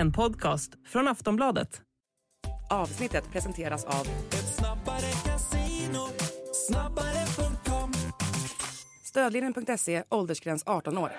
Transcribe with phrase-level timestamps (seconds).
[0.00, 1.82] En podcast från Aftonbladet.
[2.70, 4.06] Avsnittet presenteras av
[9.04, 11.12] Stödlinjen.se, åldersgräns 18 år.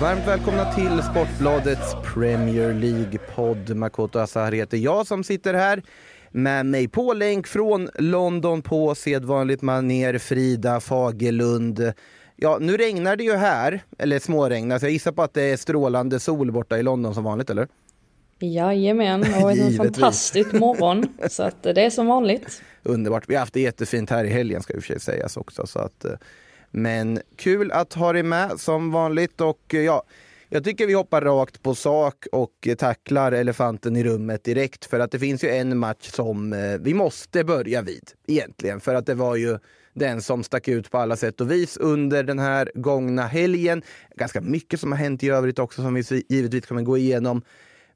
[0.00, 3.74] Varmt välkomna till Sportbladets Premier League-podd.
[3.74, 5.82] Makoto Asahar heter jag som sitter här
[6.30, 11.92] med mig på länk från London på sedvanligt maner Frida Fagerlund.
[12.36, 15.56] Ja, nu regnar det ju här, eller småregnar, så jag gissar på att det är
[15.56, 17.68] strålande sol borta i London som vanligt, eller?
[18.40, 19.76] Jajamän, och en Givetvis.
[19.76, 21.06] fantastisk morgon.
[21.30, 22.62] Så att det är som vanligt.
[22.82, 23.24] Underbart.
[23.28, 25.66] Vi har haft det jättefint här i helgen ska ju för sig sägas också.
[25.66, 26.10] Så att, eh,
[26.76, 30.02] men kul att ha dig med som vanligt och eh, ja,
[30.48, 35.10] jag tycker vi hoppar rakt på sak och tacklar elefanten i rummet direkt för att
[35.10, 39.14] det finns ju en match som eh, vi måste börja vid egentligen för att det
[39.14, 39.58] var ju
[39.94, 43.82] den som stack ut på alla sätt och vis under den här gångna helgen.
[44.16, 47.42] Ganska mycket som har hänt i övrigt också som vi givetvis kommer gå igenom.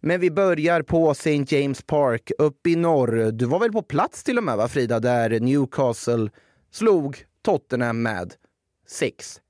[0.00, 1.44] Men vi börjar på St.
[1.48, 3.32] James Park uppe i norr.
[3.32, 6.30] Du var väl på plats till och med, va Frida, där Newcastle
[6.72, 8.34] slog Tottenham med
[8.90, 9.40] 6-1.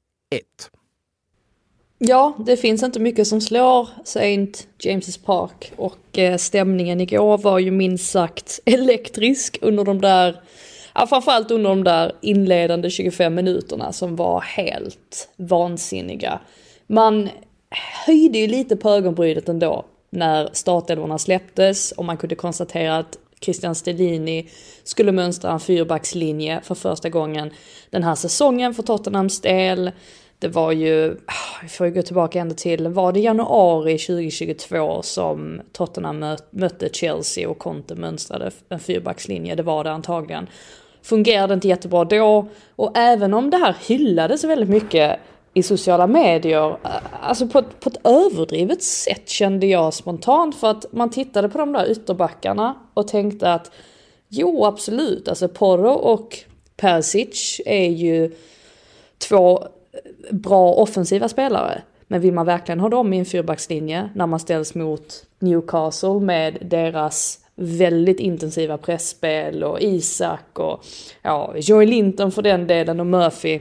[1.98, 4.46] Ja, det finns inte mycket som slår St.
[4.78, 10.40] James' Park och eh, stämningen igår var ju minst sagt elektrisk under de där,
[10.94, 16.40] ja framförallt under de där inledande 25 minuterna som var helt vansinniga.
[16.86, 17.28] Man
[18.06, 23.74] höjde ju lite på ögonbrynet ändå när startelvorna släpptes och man kunde konstatera att Christian
[23.74, 24.48] Stellini
[24.84, 27.50] skulle mönstra en fyrbackslinje för första gången
[27.90, 29.90] den här säsongen för Tottenhams del.
[30.38, 35.02] Det var ju, ah, vi får ju gå tillbaka ända till, var det januari 2022
[35.02, 39.54] som Tottenham mötte Chelsea och Conte mönstrade en fyrbackslinje?
[39.54, 40.46] Det var det antagligen.
[41.02, 45.18] Fungerade inte jättebra då och även om det här hyllades väldigt mycket
[45.54, 46.76] i sociala medier,
[47.20, 51.58] alltså på, ett- på ett överdrivet sätt kände jag spontant för att man tittade på
[51.58, 53.70] de där ytterbackarna och tänkte att
[54.28, 56.38] jo absolut, alltså Porro och
[56.76, 58.34] Perisic är ju
[59.28, 59.64] två
[60.30, 61.82] bra offensiva spelare.
[62.06, 66.58] Men vill man verkligen ha dem i en fyrbackslinje när man ställs mot Newcastle med
[66.60, 70.84] deras väldigt intensiva pressspel och Isak och
[71.22, 73.60] ja, Joey Linton för den delen och Murphy.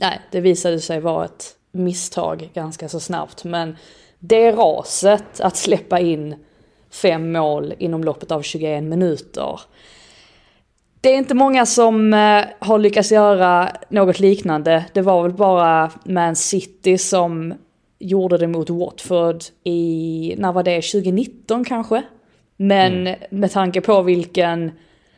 [0.00, 3.44] Nej, det visade sig vara ett misstag ganska så snabbt.
[3.44, 3.76] Men
[4.18, 6.34] det raset att släppa in
[6.90, 9.60] fem mål inom loppet av 21 minuter.
[11.00, 14.84] Det är inte många som eh, har lyckats göra något liknande.
[14.92, 17.54] Det var väl bara Man City som
[17.98, 22.02] gjorde det mot Watford i, när var det, 2019 kanske?
[22.56, 24.70] Men med tanke på vilken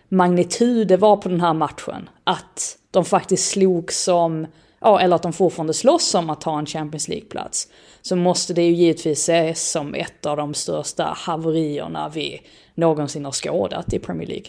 [0.09, 4.47] magnitud det var på den här matchen, att de faktiskt slog som,
[4.81, 7.69] ja eller att de fortfarande slåss om att ta en Champions League-plats,
[8.03, 12.43] så måste det ju givetvis ses som ett av de största haverierna vi
[12.75, 14.47] någonsin har skådat i Premier League.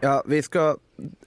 [0.00, 0.76] Ja, vi ska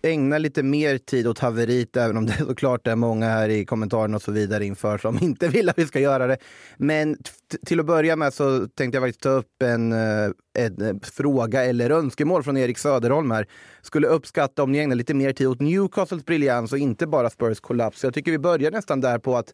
[0.01, 4.15] ägna lite mer tid åt haveriet, även om det såklart är många här i kommentarerna
[4.15, 6.37] och så vidare inför som inte vill att vi ska göra det.
[6.77, 7.17] Men
[7.65, 11.65] till att börja med så tänkte jag faktiskt ta upp en, eh, en eh, fråga
[11.65, 13.47] eller önskemål från Erik Söderholm här.
[13.81, 17.59] Skulle uppskatta om ni ägnar lite mer tid åt Newcastles briljans och inte bara Spurs
[17.59, 18.03] kollaps.
[18.03, 19.53] Jag tycker vi börjar nästan där på att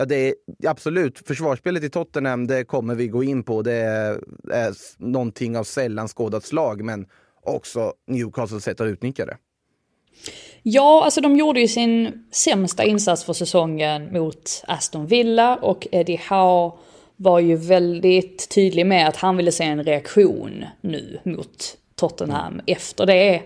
[0.00, 0.34] Ja, det är
[0.66, 1.18] absolut.
[1.26, 3.62] Försvarsspelet i Tottenham, det kommer vi gå in på.
[3.62, 4.20] Det är,
[4.52, 7.06] är någonting av sällan skådat slag, men
[7.42, 9.36] också Newcastles sätt att utnyttja det.
[10.62, 16.20] Ja, alltså de gjorde ju sin sämsta insats för säsongen mot Aston Villa och Eddie
[16.30, 16.72] Howe
[17.20, 23.06] var ju väldigt tydlig med att han ville se en reaktion nu mot Tottenham efter
[23.06, 23.42] det.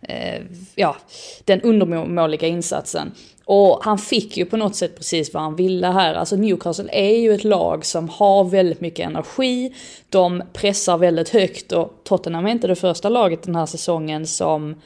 [0.00, 0.42] Eh,
[0.74, 0.96] ja,
[1.44, 3.12] den undermåliga insatsen.
[3.44, 6.14] Och han fick ju på något sätt precis vad han ville här.
[6.14, 9.74] Alltså Newcastle är ju ett lag som har väldigt mycket energi.
[10.08, 14.80] De pressar väldigt högt och Tottenham är inte det första laget den här säsongen som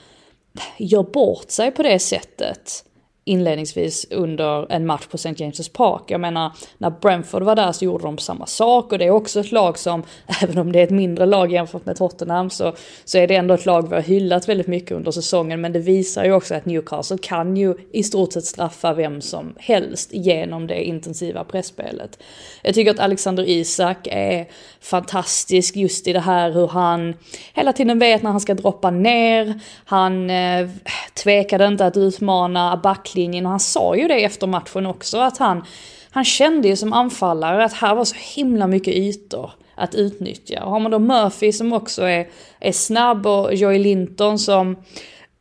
[0.77, 2.85] gör bort sig på det sättet
[3.29, 5.45] inledningsvis under en match på St.
[5.45, 6.03] James' Park.
[6.07, 9.41] Jag menar, när Brentford var där så gjorde de samma sak och det är också
[9.41, 10.03] ett lag som,
[10.43, 13.55] även om det är ett mindre lag jämfört med Tottenham, så, så är det ändå
[13.55, 15.61] ett lag vi har hyllat väldigt mycket under säsongen.
[15.61, 19.55] Men det visar ju också att Newcastle kan ju i stort sett straffa vem som
[19.59, 22.19] helst genom det intensiva pressspelet.
[22.63, 24.49] Jag tycker att Alexander Isak är
[24.81, 27.15] fantastisk just i det här hur han
[27.55, 29.61] hela tiden vet när han ska droppa ner.
[29.85, 30.69] Han eh,
[31.15, 35.65] tvekade inte att utmana backlinjen och han sa ju det efter matchen också att han
[36.11, 40.65] han kände ju som anfallare att här var så himla mycket ytor att utnyttja.
[40.65, 42.29] Och har man då Murphy som också är,
[42.61, 44.77] är snabb och Joey Linton som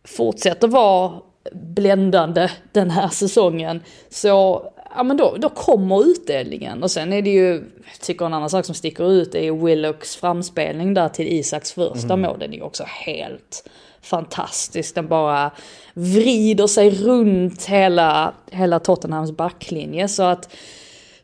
[0.03, 1.13] fortsätter vara
[1.51, 3.83] bländande den här säsongen.
[4.09, 4.63] Så
[4.95, 6.83] ja men då, då kommer utdelningen.
[6.83, 7.53] Och sen är det ju,
[7.91, 12.13] jag tycker en annan sak som sticker ut är Willocks framspelning där till Isaks första
[12.13, 12.21] mm.
[12.21, 12.39] mål.
[12.39, 13.69] Den är ju också helt
[14.01, 14.95] fantastisk.
[14.95, 15.51] Den bara
[15.93, 20.07] vrider sig runt hela, hela Tottenhams backlinje.
[20.07, 20.55] Så att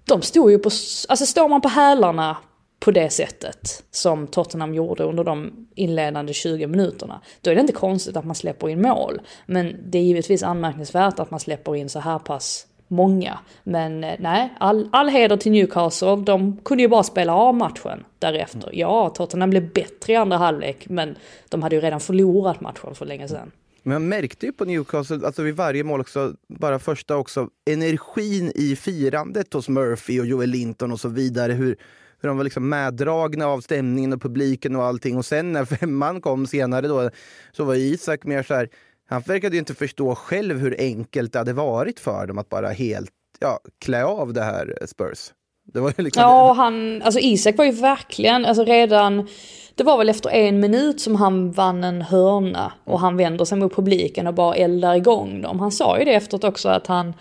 [0.06, 0.70] de stod ju på,
[1.10, 2.38] alltså står man på hälarna
[2.80, 7.22] på det sättet som Tottenham gjorde under de inledande 20 minuterna.
[7.42, 9.22] Då är det inte konstigt att man släpper in mål.
[9.46, 13.40] Men det är givetvis anmärkningsvärt att man släpper in så här pass många.
[13.64, 16.16] Men eh, nej, all, all heder till Newcastle.
[16.16, 18.70] De kunde ju bara spela av matchen därefter.
[18.74, 21.16] Ja, Tottenham blev bättre i andra halvlek, men
[21.50, 23.52] de hade ju redan förlorat matchen för länge sedan.
[23.84, 28.52] Men jag märkte ju på Newcastle, alltså vid varje mål också, bara första också, energin
[28.56, 31.54] i firandet hos Murphy och Joel Linton och så vidare.
[31.54, 31.76] Hur,
[32.20, 35.18] hur de var liksom meddragna av stämningen och publiken och allting.
[35.18, 37.10] Och sen när femman kom senare då,
[37.52, 38.70] så var Isak mer så här,
[39.10, 42.70] han verkade ju inte förstå själv hur enkelt det hade varit för dem att bara
[42.70, 45.32] helt ja, klä av det här Spurs.
[45.66, 49.28] Det liksom ja, han, alltså Isak var ju verkligen, alltså redan,
[49.76, 53.58] det var väl efter en minut som han vann en hörna och han vänder sig
[53.58, 55.60] mot publiken och bara eldar igång dem.
[55.60, 57.14] Han sa ju det efteråt också att han,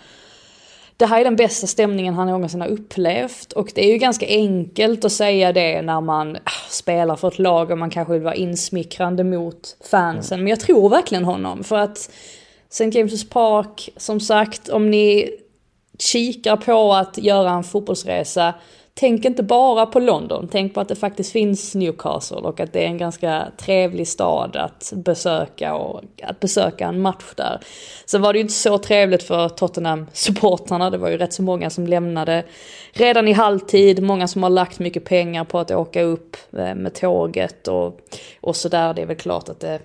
[0.97, 3.53] det här är den bästa stämningen han någonsin har upplevt.
[3.53, 7.39] Och det är ju ganska enkelt att säga det när man äh, spelar för ett
[7.39, 10.39] lag och man kanske vill vara insmickrande mot fansen.
[10.39, 11.63] Men jag tror verkligen honom.
[11.63, 12.11] För att
[12.69, 12.89] St.
[12.89, 15.29] James' Park, som sagt, om ni
[15.99, 18.53] kikar på att göra en fotbollsresa
[18.93, 22.83] tänk inte bara på London, tänk på att det faktiskt finns Newcastle och att det
[22.83, 27.59] är en ganska trevlig stad att besöka och att besöka en match där.
[28.05, 31.69] Sen var det ju inte så trevligt för Tottenham-supportrarna, det var ju rätt så många
[31.69, 32.43] som lämnade
[32.93, 36.93] redan i halvtid, många som har lagt mycket pengar på att åka upp eh, med
[36.93, 37.99] tåget och,
[38.41, 38.93] och sådär.
[38.93, 39.79] Det är väl klart att det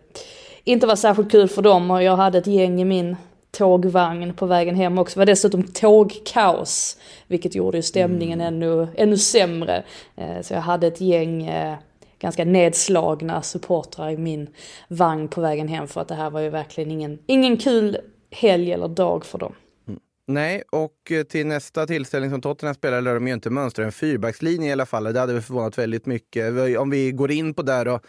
[0.64, 3.16] inte var särskilt kul för dem och jag hade ett gäng i min
[3.58, 5.14] tågvagn på vägen hem också.
[5.14, 8.54] Det var dessutom tågkaos, vilket gjorde ju stämningen mm.
[8.54, 9.84] ännu, ännu sämre.
[10.16, 11.76] Eh, så jag hade ett gäng eh,
[12.18, 14.48] ganska nedslagna supportrar i min
[14.88, 17.98] vagn på vägen hem för att det här var ju verkligen ingen, ingen kul
[18.30, 19.54] helg eller dag för dem.
[19.88, 20.00] Mm.
[20.26, 23.92] Nej, och eh, till nästa tillställning som Tottenham spelar lär de ju inte mönstra en
[23.92, 25.04] fyrbackslinje i alla fall.
[25.04, 26.78] Det hade vi förvånat väldigt mycket.
[26.78, 28.00] Om vi går in på där då,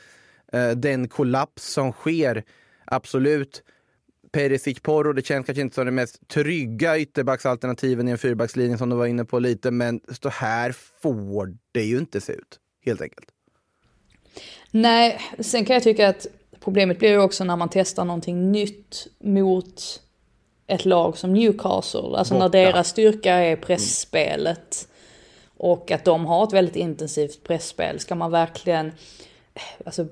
[0.76, 2.44] den kollaps som sker,
[2.86, 3.64] absolut.
[4.32, 8.90] Perisic Porro, det känns kanske inte som det mest trygga ytterbacksalternativen i en fyrbackslinje som
[8.90, 10.72] du var inne på lite, men så här
[11.02, 13.28] får det ju inte se ut, helt enkelt.
[14.72, 16.28] Nej, sen kan jag tycka att
[16.60, 20.02] problemet blir ju också när man testar någonting nytt mot
[20.68, 22.44] ett lag som Newcastle, alltså Borta.
[22.46, 24.88] när deras styrka är pressspelet
[25.58, 28.00] och att de har ett väldigt intensivt pressspel.
[28.00, 28.92] Ska man verkligen,
[29.86, 30.08] alltså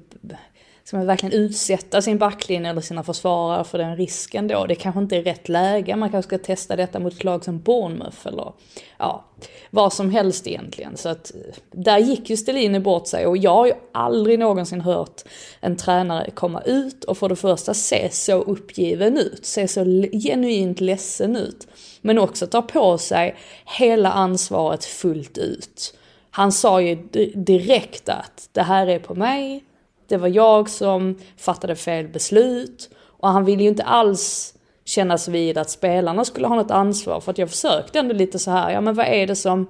[0.88, 4.66] Ska man verkligen utsätta sin backlinje eller sina försvarare för den risken då?
[4.66, 5.96] Det kanske inte är rätt läge.
[5.96, 8.54] Man kanske ska testa detta mot ett lag som Bournemouth eller
[8.98, 9.26] ja,
[9.70, 10.98] vad som helst egentligen.
[10.98, 14.82] Så att eh, där gick ju Stellini bort sig och jag har ju aldrig någonsin
[14.82, 15.22] hört
[15.60, 20.82] en tränare komma ut och för det första se så uppgiven ut, se så genuint
[20.82, 21.68] ledsen ut.
[22.02, 23.36] Men också ta på sig
[23.78, 25.98] hela ansvaret fullt ut.
[26.30, 26.96] Han sa ju
[27.36, 29.64] direkt att det här är på mig,
[30.10, 32.90] det var jag som fattade fel beslut.
[33.20, 34.54] Och han ville ju inte alls
[34.86, 37.20] kännas vid att spelarna skulle ha något ansvar.
[37.20, 39.68] För att jag försökte ändå lite så här, ja men vad är det som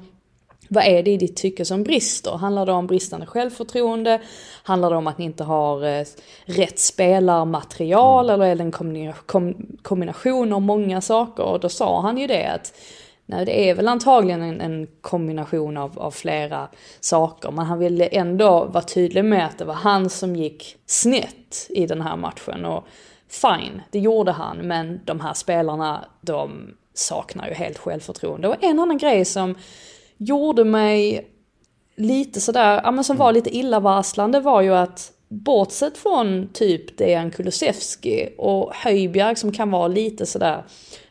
[0.69, 2.31] vad är det i ditt tycke som brister?
[2.31, 4.21] Handlar det om bristande självförtroende?
[4.63, 6.05] Handlar det om att ni inte har eh,
[6.45, 8.29] rätt spelarmaterial?
[8.29, 8.33] Mm.
[8.33, 9.13] Eller är det en
[9.81, 11.43] kombination av många saker?
[11.43, 12.73] Och då sa han ju det att
[13.29, 16.67] Nej, det är väl antagligen en, en kombination av, av, flera
[16.99, 17.51] saker.
[17.51, 21.85] Men han ville ändå vara tydlig med att det var han som gick snett i
[21.87, 22.65] den här matchen.
[22.65, 22.87] Och
[23.29, 24.57] fine, det gjorde han.
[24.57, 28.47] Men de här spelarna, de saknar ju helt självförtroende.
[28.47, 29.55] Och en annan grej som
[30.17, 31.27] gjorde mig
[31.95, 37.31] lite sådär, ja men som var lite illavarslande var ju att bortsett från typ Dejan
[37.31, 40.63] Kulusevski och Höjbjerg som kan vara lite sådär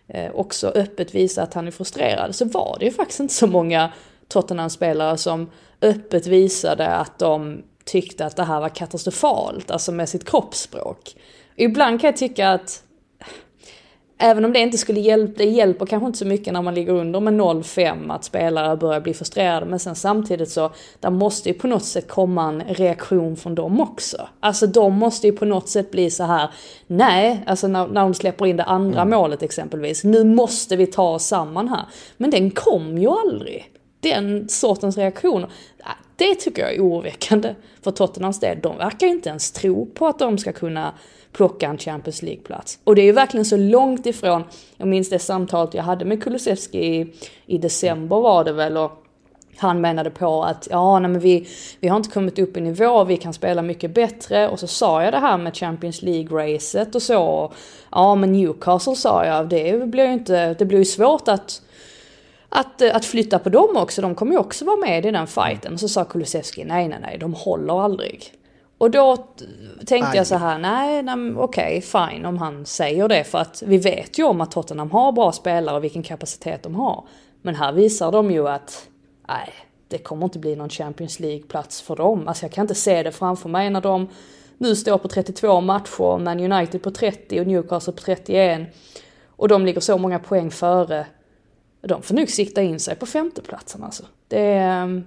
[0.09, 3.47] Eh, också öppet visa att han är frustrerad, så var det ju faktiskt inte så
[3.47, 3.93] många
[4.29, 5.51] Tottenham-spelare som
[5.83, 11.17] öppet visade att de tyckte att det här var katastrofalt, alltså med sitt kroppsspråk.
[11.57, 12.83] Ibland kan jag tycka att
[14.19, 16.93] Även om det inte skulle hjälpa, det hjälper kanske inte så mycket när man ligger
[16.93, 19.67] under med 0-5 att spelare börjar bli frustrerade.
[19.67, 20.71] Men sen samtidigt så,
[21.01, 24.29] där måste ju på något sätt komma en reaktion från dem också.
[24.41, 26.51] Alltså de måste ju på något sätt bli så här,
[26.87, 29.19] nej, alltså när, när de släpper in det andra mm.
[29.19, 30.05] målet exempelvis.
[30.05, 31.85] Nu måste vi ta oss samman här.
[32.17, 33.71] Men den kom ju aldrig.
[34.01, 35.51] Den sortens reaktioner.
[36.17, 38.59] Det tycker jag är oroväckande för Tottenhams del.
[38.63, 40.95] De verkar inte ens tro på att de ska kunna
[41.37, 42.79] plocka en Champions League-plats.
[42.85, 44.45] Och det är ju verkligen så långt ifrån,
[44.77, 47.15] jag minns det samtalet jag hade med Kulusevski i,
[47.47, 49.03] i december var det väl, och
[49.57, 51.49] han menade på att ja, nej, men vi,
[51.81, 54.49] vi har inte kommit upp i nivå, vi kan spela mycket bättre.
[54.49, 57.53] Och så sa jag det här med Champions League-racet och så.
[57.91, 61.63] Ja, men Newcastle sa jag, det blir ju inte, det blir ju svårt att
[62.49, 65.27] att, eh, att flytta på dem också, de kommer ju också vara med i den
[65.27, 65.79] fighten.
[65.79, 68.33] Så sa Kulusevski, nej nej nej, de håller aldrig.
[68.79, 69.17] Och då
[69.87, 70.17] tänkte Aj.
[70.17, 73.25] jag så här, nej, nej okej, okay, fine om han säger det.
[73.25, 76.75] För att vi vet ju om att Tottenham har bra spelare och vilken kapacitet de
[76.75, 77.05] har.
[77.43, 78.89] Men här visar de ju att,
[79.29, 79.53] nej,
[79.89, 82.29] det kommer inte bli någon Champions League-plats för dem.
[82.29, 84.09] Alltså jag kan inte se det framför mig när de
[84.59, 88.61] nu står på 32 matcher, Man United på 30 och Newcastle på 31.
[89.37, 91.07] Och de ligger så många poäng före.
[91.81, 94.05] De får nog sikta in sig på femteplatsen alltså.
[94.29, 95.03] Det är,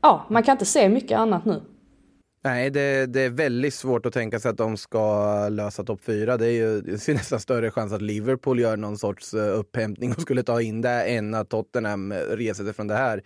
[0.00, 1.60] ja, man kan inte se mycket annat nu.
[2.44, 6.36] Nej, det, det, är väldigt svårt att tänka sig att de ska lösa topp fyra.
[6.36, 10.12] Det är ju det är nästan större chans att Liverpool gör någon sorts eh, upphämtning
[10.12, 13.22] och skulle ta in det än att Tottenham reser sig från det här.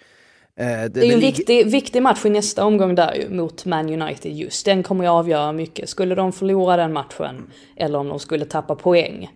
[0.57, 3.65] Eh, det, det är ju en viktig, viktig match i nästa omgång där ju, mot
[3.65, 4.65] Man United just.
[4.65, 5.89] Den kommer ju avgöra mycket.
[5.89, 9.31] Skulle de förlora den matchen eller om de skulle tappa poäng,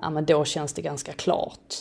[0.00, 1.74] ja men då känns det ganska klart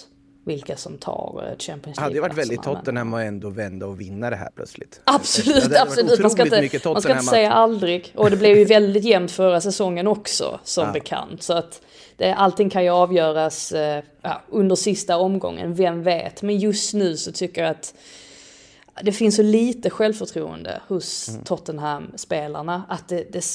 [0.43, 1.95] vilka som tar eh, Champions League.
[1.95, 5.01] Det hade varit väldigt Tottenham att ändå vända och vinna det här plötsligt.
[5.03, 6.19] Absolut, absolut.
[6.19, 8.13] Man ska inte, man ska inte säga aldrig.
[8.15, 10.93] Och det blev ju väldigt jämnt förra säsongen också, som ja.
[10.93, 11.43] bekant.
[11.43, 11.81] Så att
[12.17, 16.41] det, allting kan ju avgöras eh, ja, under sista omgången, vem vet.
[16.41, 17.93] Men just nu så tycker jag att
[19.01, 21.43] det finns så lite självförtroende hos mm.
[21.43, 23.45] Tottenham-spelarna att det, det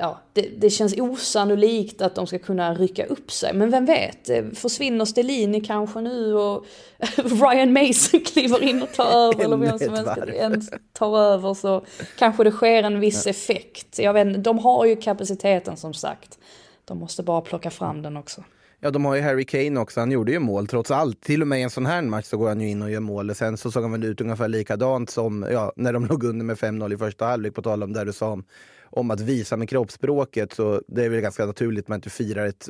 [0.00, 3.54] ja, det, det, känns osannolikt att de ska kunna rycka upp sig.
[3.54, 6.66] Men vem vet, försvinner Stellini kanske nu och
[7.16, 11.84] Ryan Mason kliver in och tar över eller vem som helst tar över så
[12.18, 13.98] kanske det sker en viss effekt.
[13.98, 16.38] Jag vet de har ju kapaciteten som sagt.
[16.84, 18.44] De måste bara plocka fram den också.
[18.82, 20.00] Ja, de har ju Harry Kane också.
[20.00, 21.20] Han gjorde ju mål trots allt.
[21.20, 23.00] Till och med i en sån här match så går han ju in och gör
[23.00, 23.34] mål.
[23.34, 26.56] Sen så såg han väl ut ungefär likadant som ja, när de låg under med
[26.56, 28.44] 5-0 i första halvlek, på tal om det du sa om
[28.90, 32.46] om att visa med kroppsspråket så det är väl ganska naturligt att man inte firar
[32.46, 32.68] ett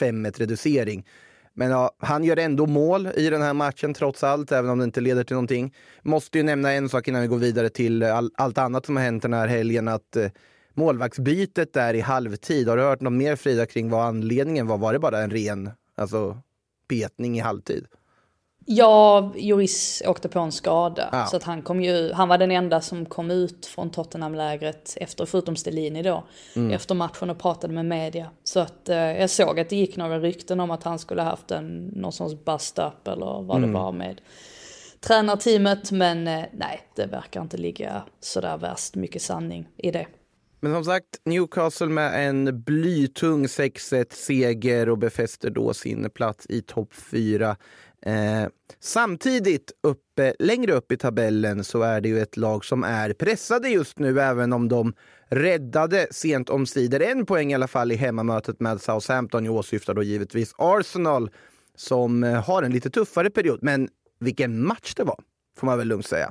[0.00, 1.06] 5-1 reducering.
[1.54, 4.84] Men ja, han gör ändå mål i den här matchen trots allt, även om det
[4.84, 5.74] inte leder till någonting.
[6.02, 9.02] Måste ju nämna en sak innan vi går vidare till all, allt annat som har
[9.02, 9.88] hänt den här helgen.
[9.88, 10.30] Att eh,
[10.74, 14.78] målvaktsbytet där i halvtid, har du hört något mer Frida kring vad anledningen var?
[14.78, 16.38] Var det bara en ren alltså,
[16.88, 17.86] petning i halvtid?
[18.72, 21.08] Ja, Juris åkte på en skada.
[21.12, 21.26] Ja.
[21.26, 25.26] Så att han kom ju, han var den enda som kom ut från Tottenham-lägret efter,
[25.26, 26.24] förutom Stellini då,
[26.56, 26.72] mm.
[26.72, 28.30] efter matchen och pratade med media.
[28.44, 31.50] Så att eh, jag såg att det gick några rykten om att han skulle haft
[31.50, 33.72] en, någon sorts bust-up eller vad mm.
[33.72, 34.20] det var med
[35.00, 35.92] tränarteamet.
[35.92, 40.06] Men eh, nej, det verkar inte ligga sådär värst mycket sanning i det.
[40.60, 46.62] Men som sagt, Newcastle med en blytung 6-1 seger och befäster då sin plats i
[46.62, 47.56] topp 4.
[48.02, 48.48] Eh,
[48.80, 53.68] samtidigt, uppe, längre upp i tabellen, så är det ju ett lag som är pressade
[53.68, 54.94] just nu, även om de
[55.28, 59.44] räddade sent omsider en poäng i alla fall i hemmamötet med Southampton.
[59.44, 61.30] Jag åsyftar då givetvis Arsenal
[61.74, 63.58] som eh, har en lite tuffare period.
[63.62, 63.88] Men
[64.18, 65.18] vilken match det var,
[65.58, 66.30] får man väl lugnt säga.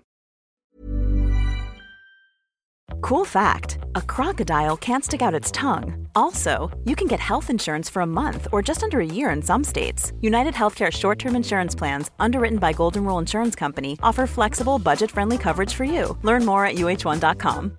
[3.01, 6.07] Cool fact a crocodile can't stick out its tongue.
[6.15, 9.41] Also, you can get health insurance for a month or just under a year in
[9.41, 10.13] some states.
[10.21, 15.11] United Healthcare short term insurance plans, underwritten by Golden Rule Insurance Company, offer flexible, budget
[15.11, 16.17] friendly coverage for you.
[16.23, 17.77] Learn more at uh1.com.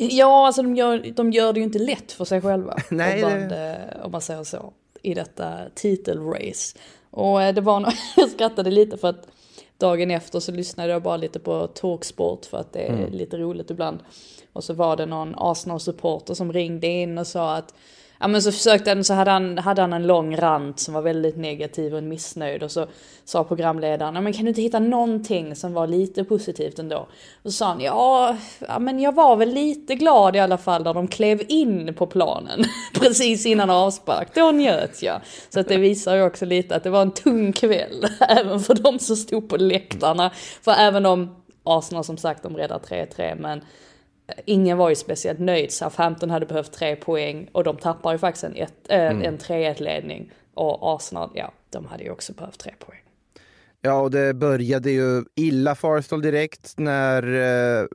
[0.00, 2.76] Ja, alltså de gör, de gör det ju inte lätt för sig själva.
[2.90, 3.96] Nej, om, man, det...
[4.02, 4.72] om man säger så.
[5.02, 6.78] I detta titelrace.
[7.10, 9.26] Och eh, det var nog, jag skrattade lite för att
[9.78, 13.12] dagen efter så lyssnade jag bara lite på Talksport för att det är mm.
[13.12, 13.98] lite roligt ibland.
[14.52, 17.74] Och så var det någon Arsenal-supporter som ringde in och sa att
[18.20, 21.02] ja men så försökte han, så hade han, hade han en lång rant som var
[21.02, 22.86] väldigt negativ och missnöjd och så
[23.24, 27.08] sa programledaren, ja men kan du inte hitta någonting som var lite positivt ändå?
[27.42, 28.36] Och så sa han, ja,
[28.68, 32.06] ja men jag var väl lite glad i alla fall när de klev in på
[32.06, 35.20] planen precis innan avspark, då njöt jag.
[35.50, 38.74] Så att det visar ju också lite att det var en tung kväll, även för
[38.74, 40.30] de som stod på läktarna.
[40.62, 43.60] För även om Arsenal som sagt, de räddar 3-3, men
[44.44, 45.72] ingen var ju speciellt nöjd.
[45.72, 49.22] Southampton hade behövt tre poäng och de tappar ju faktiskt en, ett, äh, mm.
[49.22, 50.32] en 3-1 ledning.
[50.54, 53.00] Och Arsenal, ja, de hade ju också behövt tre poäng.
[53.80, 57.22] Ja, och det började ju illa för Arsenal direkt när
[57.82, 57.86] eh,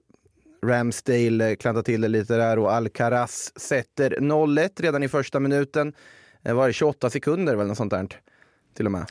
[0.66, 5.94] Ramsdale klantade till det lite där och Alcaraz sätter 0-1 redan i första minuten.
[6.42, 8.08] Det var det 28 sekunder eller något sånt där
[8.74, 9.06] till och med.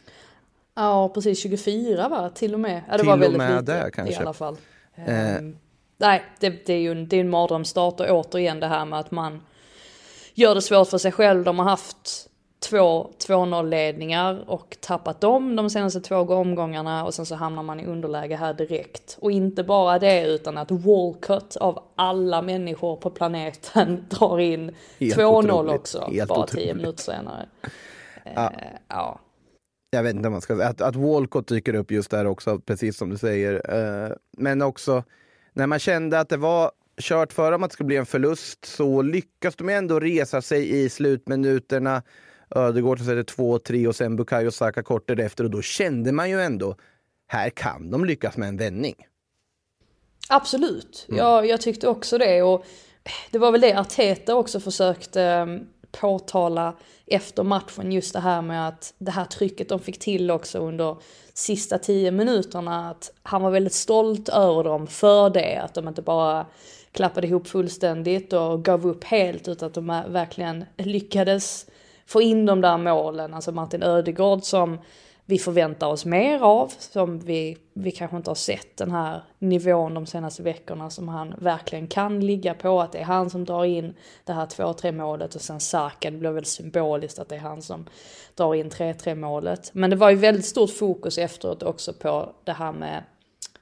[0.75, 2.31] Ja, precis 24 va?
[2.35, 2.83] Till och med.
[2.89, 4.15] Ja, det till var väldigt och med lite det, kanske.
[4.15, 4.57] i alla fall.
[4.95, 5.39] Eh.
[5.39, 5.57] Um,
[6.03, 8.99] nej, det, det, är ju en, det är en mardrömsstart och återigen det här med
[8.99, 9.43] att man
[10.35, 11.45] gör det svårt för sig själv.
[11.45, 12.29] De har haft
[12.71, 17.81] två 2-0 ledningar och tappat dem de senaste två omgångarna och sen så hamnar man
[17.81, 19.19] i underläge här direkt.
[19.21, 25.75] Och inte bara det utan att Walcott av alla människor på planeten drar in 2-0
[25.75, 26.65] också Helt bara otroligt.
[26.65, 27.49] 10 minuter senare.
[28.35, 28.47] Ja.
[28.47, 29.21] Eh, ja.
[29.91, 30.69] Jag vet inte vad man ska säga.
[30.69, 33.75] Att, att Walcott dyker upp just där också, precis som du säger.
[33.75, 35.03] Eh, men också
[35.53, 38.65] när man kände att det var kört för dem att det skulle bli en förlust
[38.65, 42.03] så lyckas de ändå resa sig i slutminuterna.
[42.55, 46.31] Ödegård så är det 2-3 och sen Bukayo Saka kort därefter och då kände man
[46.31, 46.77] ju ändå
[47.27, 48.95] här kan de lyckas med en vändning.
[50.29, 51.19] Absolut, Mm.
[51.19, 52.65] jag, jag tyckte också det och
[53.31, 55.47] det var väl det Arteta också försökte eh,
[56.01, 56.75] påtala
[57.07, 60.97] efter matchen just det här med att det här trycket de fick till också under
[61.35, 66.03] sista tio minuterna att han var väldigt stolt över dem för det, att de inte
[66.03, 66.47] bara
[66.93, 71.67] klappade ihop fullständigt och gav upp helt utan att de verkligen lyckades
[72.07, 74.79] få in de där målen, alltså Martin Ödegård som
[75.33, 79.95] vi förväntar oss mer av, som vi, vi kanske inte har sett den här nivån
[79.95, 83.65] de senaste veckorna som han verkligen kan ligga på, att det är han som drar
[83.65, 87.41] in det här 2-3 målet och sen Saka, det blir väl symboliskt att det är
[87.41, 87.87] han som
[88.35, 89.71] drar in 3-3 målet.
[89.75, 93.03] Men det var ju väldigt stort fokus efteråt också på det här med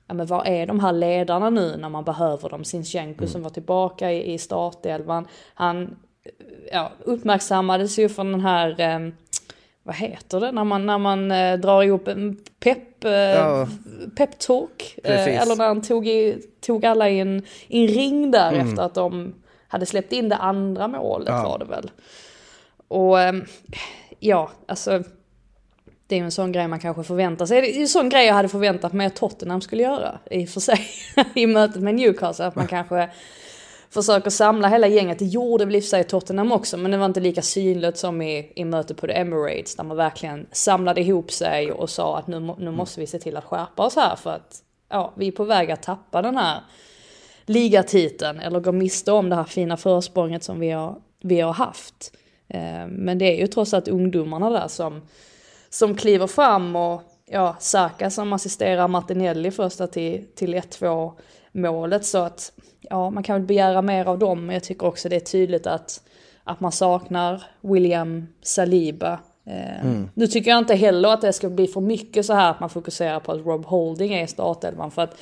[0.07, 2.65] ja men var är de här ledarna nu när man behöver dem?
[2.65, 5.97] Sinchenko som var tillbaka i, i startelvan, han
[6.73, 9.13] ja, uppmärksammades ju från den här eh,
[9.83, 13.69] vad heter det när man, när man eh, drar ihop en pepp, eh, Ja.
[14.17, 14.99] peptalk?
[15.05, 18.83] Eh, eller när han tog, i, tog alla i en, i en ring där efter
[18.83, 19.35] att de
[19.69, 21.43] hade släppt in det andra målet Ja.
[21.49, 21.91] var det väl.
[22.89, 23.33] Och eh,
[24.19, 25.03] ja, alltså
[26.07, 27.61] det är ju en sån grej man kanske förväntar sig.
[27.61, 30.49] Det är en sån grej jag hade förväntat mig att Tottenham skulle göra i och
[30.49, 30.81] för sig
[31.35, 32.45] i mötet med Newcastle.
[32.47, 33.11] Att man kanske
[33.91, 35.19] försöker samla hela gänget.
[35.19, 38.53] Det gjorde väl i sig Tottenham också, men det var inte lika synligt som i,
[38.57, 42.41] i mötet på The Emirates där man verkligen samlade ihop sig och sa att nu,
[42.59, 45.45] nu måste vi se till att skärpa oss här för att ja, vi är på
[45.45, 46.61] väg att tappa den här
[47.47, 52.13] ligatiteln eller gå miste om det här fina försprånget som vi har, vi har haft.
[52.49, 55.03] Eh, Men det är ju trots allt ungdomarna där som,
[55.71, 61.13] som kliver fram och ja, Saka som assisterar Martinelli första till, till 1-2
[61.53, 65.09] målet så att ja, man kan väl begära mer av dem men jag tycker också
[65.09, 66.03] det är tydligt att,
[66.45, 69.19] att man saknar William Saliba.
[69.47, 72.61] Eh, Nu tycker jag inte heller att det ska bli för mycket så här att
[72.61, 75.17] man fokuserar på att Rob Holding är i startelvan för att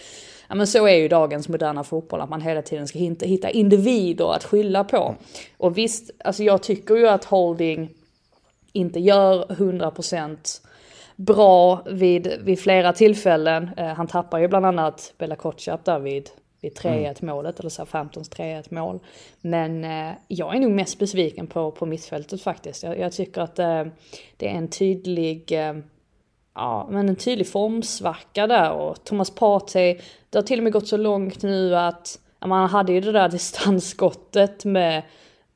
[0.49, 3.51] Ja men så är ju dagens moderna fotboll, att man hela tiden ska hitta, hitta
[3.51, 5.15] individer att skylla på.
[5.57, 7.91] Och visst, alltså jag tycker ju att Holding
[8.73, 10.61] inte gör 100%
[11.19, 13.71] bra vid, vid flera tillfällen.
[13.77, 17.87] Eh, han tappar ju bland annat Bella Kotschap där vid, vid 3-1 målet, eller så
[17.87, 19.01] 15 3-1 mål.
[19.41, 22.83] Men eh, jag är nog mest besviken på, på mittfältet faktiskt.
[22.83, 23.85] Jag, jag tycker att eh,
[24.37, 25.75] det är en tydlig eh,
[26.55, 30.01] ja, men en tydlig formsvacka där och Thomas Partey,
[30.31, 33.29] det har till och med gått så långt nu att man hade ju det där
[33.29, 35.03] distansskottet med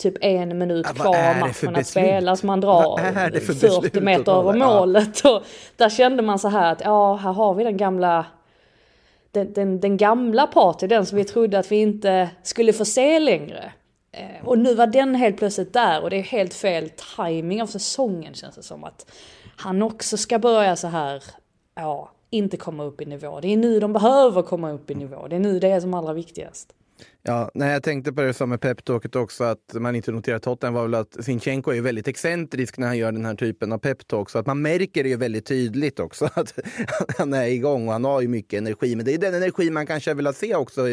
[0.03, 3.53] typ en minut Ja, kvar matchen att spela så man drar Vad är det för
[3.53, 5.43] 40 beslut att meter över målet och
[5.77, 8.27] där kände man så här att ja, här har vi den gamla
[9.31, 13.19] den, den, den gamla Partey, den som vi trodde att vi inte skulle få se
[13.19, 13.73] längre.
[14.13, 17.67] Eh, och nu var den helt plötsligt där och det är helt fel timing av
[17.67, 19.11] säsongen känns det som att
[19.57, 21.23] han också ska börja så här,
[21.75, 23.41] ja, inte komma upp i nivå.
[23.41, 25.27] Det är nu de behöver komma upp i nivå.
[25.29, 26.75] Det är nu det är som allra viktigast.
[27.25, 30.75] Ja, nej, jag tänkte på det som med peptalket också, att man inte noterar Tottenham
[30.75, 33.79] var väl att Sinchenko är ju väldigt excentrisk när han gör den här typen av
[33.79, 34.31] peptalk.
[34.31, 36.59] Så att man märker det ju väldigt tydligt också att
[37.19, 38.97] han är igång och han har ju mycket energi.
[38.97, 40.87] Men det är den energi man kanske vill se också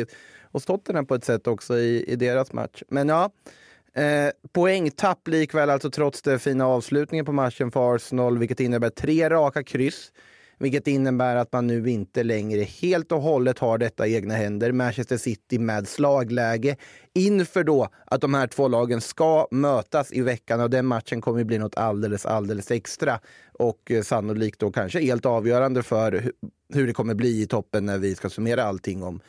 [0.52, 2.84] hos Tottenham på ett sätt också i, i deras match.
[2.89, 3.32] Men ja,
[3.94, 9.30] eh, poängtapp likväl alltså trots den fina avslutningen på matchen för Arsenal, vilket innebär tre
[9.30, 10.12] raka kryss.
[10.60, 14.72] Vilket innebär att man nu inte längre helt och hållet har detta i egna händer.
[14.72, 16.76] Manchester City med slagläge
[17.13, 21.43] inför då att de här två lagen ska mötas i veckan och den matchen kommer
[21.43, 23.19] bli något alldeles, alldeles extra
[23.54, 26.32] och eh, sannolikt då kanske helt avgörande för
[26.74, 29.19] hur det kommer bli i toppen när vi ska summera allting om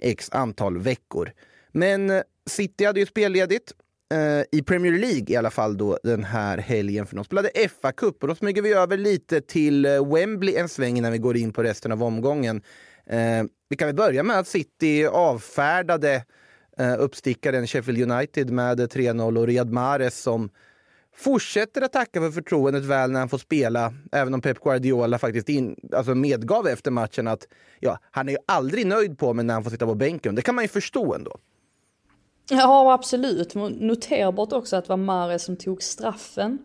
[0.00, 1.32] x antal veckor.
[1.72, 3.72] Men eh, City hade ju spelledigt
[4.10, 8.22] eh, i Premier League i alla fall då den här helgen för de spelade FA-cup
[8.22, 11.52] och då smyger vi över lite till eh, Wembley en sväng innan vi går in
[11.52, 12.62] på resten av omgången.
[13.06, 16.24] Eh, vi kan väl börja med att City avfärdade
[16.78, 20.50] eh, uppstickaren Sheffield United med 3-0 och Riyad Mahrez som
[21.16, 25.48] fortsätter att tacka för förtroendet väl när han får spela, även om Pep Guardiola faktiskt
[25.48, 27.46] in, alltså medgav efter matchen att
[27.80, 30.34] ja, han är ju aldrig nöjd på mig när han får sitta på bänken.
[30.34, 31.38] Det kan man ju förstå ändå.
[32.50, 33.54] Ja, absolut.
[33.54, 36.58] Noterbart också att det var Mahrez som tog straffen.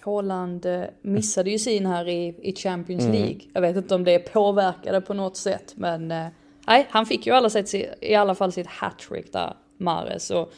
[0.00, 3.16] Haaland eh, missade ju sin här i, i Champions mm.
[3.16, 3.40] League.
[3.52, 6.26] Jag vet inte om det påverkade på något sätt, men eh,
[6.66, 10.30] nej, han fick ju alla sätt, i alla fall sitt hattrick där, Mahrez.
[10.30, 10.52] Och,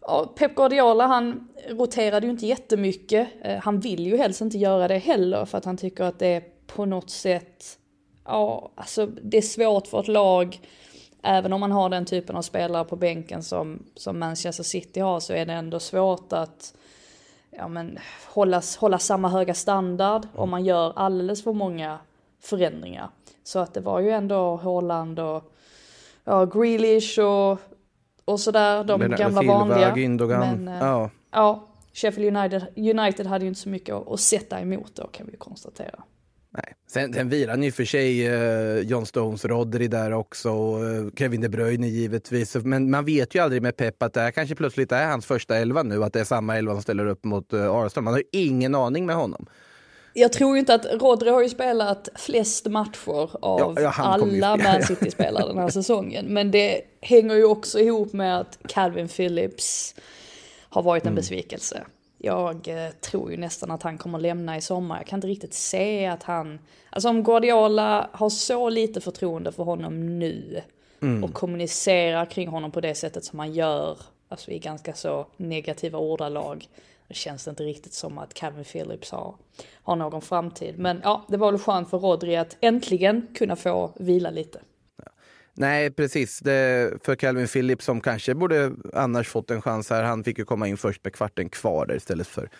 [0.00, 3.28] och Pep Guardiola, han roterade ju inte jättemycket.
[3.42, 6.26] Eh, han vill ju helst inte göra det heller, för att han tycker att det
[6.26, 7.78] är på något sätt,
[8.24, 10.60] ja, alltså det är svårt för ett lag
[11.22, 15.20] även om man har den typen av spelare på bänken som, som Manchester City har
[15.20, 16.74] så är det ändå svårt att
[17.50, 21.98] ja, men, hålla, hålla samma höga standard om man gör alldeles för många
[22.40, 23.08] förändringar.
[23.44, 25.52] Så att det var ju ändå Haaland och
[26.24, 27.58] ja, Grealish och,
[28.24, 29.94] och sådär, de Bernardo gamla Silva, vanliga.
[29.94, 30.64] Gündogan.
[30.64, 31.10] Men, ja.
[31.30, 35.26] ja, Sheffield United, United hade ju inte så mycket att, att sätta emot då kan
[35.30, 36.02] vi konstatera.
[36.50, 36.74] Nej.
[36.86, 41.40] Sen, sen virar ni för sig eh, John Stones, Rodri där också, och eh, Kevin
[41.40, 42.54] De Bruyne givetvis.
[42.54, 45.56] Men man vet ju aldrig med Pep att det här kanske plötsligt är hans första
[45.56, 48.04] elva nu, att det är samma elva som ställer upp mot eh, Arsenal.
[48.04, 49.46] Man har ju ingen aning med honom.
[50.12, 54.56] Jag tror ju inte att Rodri har ju spelat flest matcher av ja, ja, alla
[54.56, 56.26] Man City-spelare den här säsongen.
[56.26, 59.94] Men det hänger ju också ihop med att Calvin Phillips
[60.68, 61.16] har varit en mm.
[61.16, 61.84] besvikelse.
[62.18, 64.96] Jag eh, tror ju nästan att han kommer lämna i sommar.
[64.96, 66.58] Jag kan inte riktigt se att han...
[66.90, 70.62] Alltså om Guardiola har så lite förtroende för honom nu
[71.02, 71.24] mm.
[71.24, 75.98] och kommunicerar kring honom på det sättet som han gör, alltså i ganska så negativa
[75.98, 76.68] ordalag,
[77.08, 79.34] då känns det inte riktigt som att Calvin Phillips har,
[79.82, 80.78] har någon framtid.
[80.78, 84.60] Men ja, det var väl skönt för Rodri att äntligen kunna få vila lite.
[85.60, 86.38] Nej, precis.
[86.38, 90.02] Det, för Calvin Phillips som kanske borde annars fått en chans här.
[90.02, 92.50] Han fick ju komma in först med kvarten kvar där istället för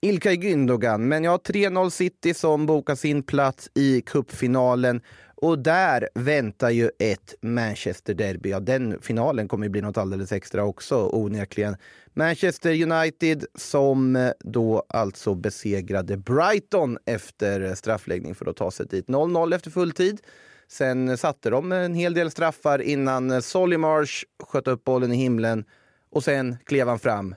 [0.00, 1.08] Ilkay Gündogan.
[1.08, 5.00] Men ja, 3-0 City som bokar sin plats i cupfinalen.
[5.34, 8.50] Och där väntar ju ett Manchester-derby.
[8.50, 11.76] Ja, den finalen kommer ju bli något alldeles extra också, onekligen.
[12.14, 19.06] Manchester United som eh, då alltså besegrade Brighton efter straffläggning för att ta sig dit.
[19.06, 20.20] 0-0 efter fulltid.
[20.68, 25.64] Sen satte de en hel del straffar innan Solly Marsh sköt upp bollen i himlen
[26.10, 27.34] och sen klev han fram,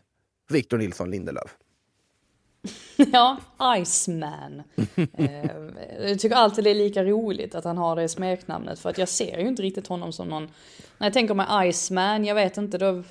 [0.49, 1.55] Victor Nilsson Lindelöf.
[3.13, 3.37] Ja,
[3.77, 4.63] Iceman.
[5.13, 5.51] eh,
[5.99, 9.09] jag tycker alltid det är lika roligt att han har det smeknamnet för att jag
[9.09, 10.43] ser ju inte riktigt honom som någon,
[10.97, 13.03] när jag tänker mig Iceman, jag vet inte, då,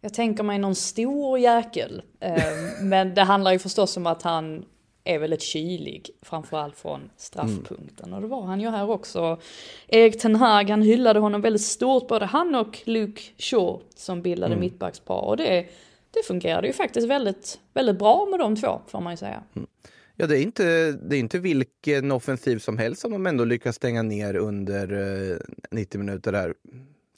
[0.00, 2.02] jag tänker mig någon stor jäkel.
[2.20, 2.42] Eh,
[2.82, 4.64] men det handlar ju förstås om att han
[5.04, 8.06] är väldigt kylig, framförallt från straffpunkten.
[8.06, 8.14] Mm.
[8.14, 9.40] Och det var han ju här också.
[9.88, 14.52] Erik Ten Hag, han hyllade honom väldigt stort, både han och Luke Shaw som bildade
[14.52, 14.60] mm.
[14.60, 15.20] mittbackspar.
[15.20, 15.66] Och det,
[16.10, 19.42] det fungerade ju faktiskt väldigt, väldigt bra med de två, får man ju säga.
[19.56, 19.68] Mm.
[20.16, 23.76] Ja, det är, inte, det är inte vilken offensiv som helst som de ändå lyckas
[23.76, 24.92] stänga ner under
[25.32, 25.36] eh,
[25.70, 26.54] 90 minuter där,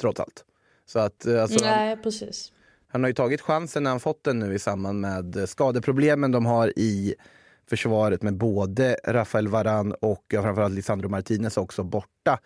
[0.01, 0.44] trots allt.
[0.87, 2.53] Så att, eh, alltså, Nej, precis.
[2.88, 6.47] Han har ju tagit chansen när han fått den nu i samband med skadeproblemen de
[6.47, 7.14] har i
[7.66, 12.38] försvaret med både Rafael Varan och framförallt Lisandro Martinez också borta.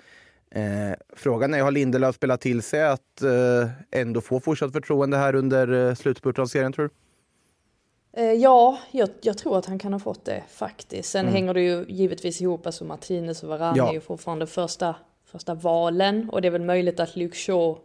[0.51, 5.35] Eh, frågan är, har Lindelöf spelat till sig att eh, ändå få fortsatt förtroende här
[5.35, 6.95] under eh, slutspurten av serien tror du?
[8.23, 11.11] Eh, ja, jag, jag, tror att han kan ha fått det faktiskt.
[11.11, 11.35] Sen mm.
[11.35, 13.89] hänger det ju givetvis ihop, alltså Martinez och Varan ja.
[13.89, 17.79] är ju fortfarande första, första valen och det är väl möjligt att Luke Shaw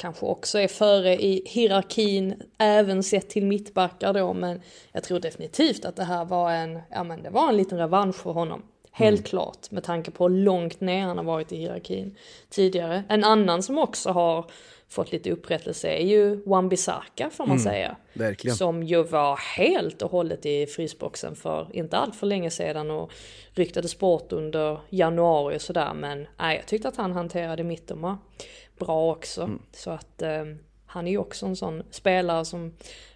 [0.00, 4.60] kanske också är före i hierarkin, även sett till mittbackar då, men
[4.92, 8.16] jag tror definitivt att det här var en, ja men det var en liten revansch
[8.16, 8.62] för honom.
[8.92, 9.24] Helt mm.
[9.24, 12.16] klart, med tanke på hur långt ner han har varit i hierarkin
[12.50, 13.04] tidigare.
[13.08, 14.50] En annan som också har
[14.88, 17.96] fått lite upprättelse är ju Wan-Bissaka får man mm, säga.
[18.12, 18.56] Verkligen.
[18.56, 23.12] Som ju var helt och hållet i frysboxen för inte allt för länge sedan och
[23.54, 25.94] ryktades bort under januari och sådär.
[25.94, 27.98] Men nej, jag tyckte att han hanterade mitten
[28.80, 29.42] bra också.
[29.42, 29.58] Mm.
[29.72, 30.44] Så att eh,
[30.86, 32.72] han är ju också en sån spelare som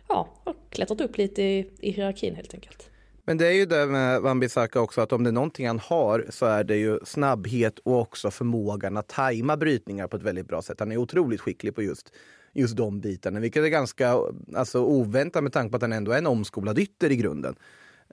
[0.09, 2.91] ja, har klättrat upp lite i, i hierarkin helt enkelt.
[3.27, 6.27] Men det är ju det med Wan-Bissaka också att om det är någonting han har
[6.31, 10.63] så är det ju snabbhet och också förmågan att tajma brytningar på ett väldigt bra
[10.63, 10.81] sätt.
[10.81, 12.13] Han är otroligt skicklig på just,
[12.53, 14.19] just de bitarna, vilket är ganska
[14.57, 17.57] alltså, oväntat med tanke på att han ändå är en omskolad ytter i grunden.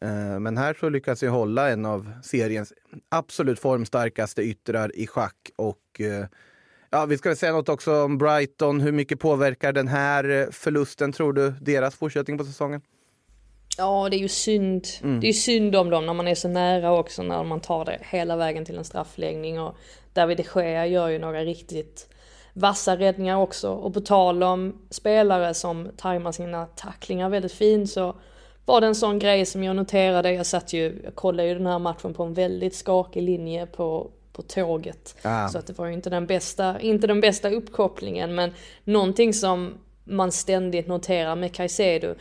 [0.02, 2.74] Eh, men här så lyckas jag hålla en av seriens
[3.10, 6.26] absolut formstarkaste yttrar i schack och eh,
[6.94, 8.82] Ja, vi ska säga något också om Brighton.
[8.82, 12.82] Hur mycket påverkar den här eh, förlusten, tror du, deras fortsättning på säsongen?
[13.78, 14.86] Ja, det är ju synd.
[15.04, 15.20] Mm.
[15.20, 17.98] Det är synd om dem när man är så nära också när man tar det
[18.02, 19.60] hela vägen till en straffläggning.
[19.60, 19.76] Och
[20.14, 22.08] David de Gea gör ju några riktigt
[22.54, 23.70] vassa räddningar också.
[23.72, 28.16] Och på tal om spelare som tajmar sina tacklingar väldigt fint så
[28.66, 30.34] var det en sån grej som jag noterade.
[30.34, 34.12] Jag satt ju, jag kollade ju den här matchen på en väldigt skakig linje på,
[34.34, 35.16] på tåget.
[35.22, 35.48] Ah.
[35.48, 38.36] Så att det var ju inte den bästa, inte den bästa uppkopplingen.
[38.36, 38.52] Men
[38.84, 42.16] någonting som man ständigt noterar med Caicedo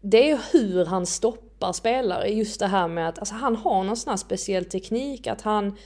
[0.00, 2.28] det är hur han stoppar spelare.
[2.28, 5.76] Just det här med att alltså, han har någon sån här speciell teknik att han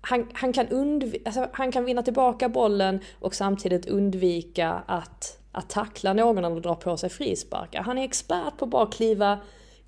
[0.00, 5.70] han, han, kan undv- alltså, han kan vinna tillbaka bollen och samtidigt undvika att, att
[5.70, 7.82] tackla någon eller dra på sig frisparkar.
[7.82, 9.38] Han är expert på att bara kliva,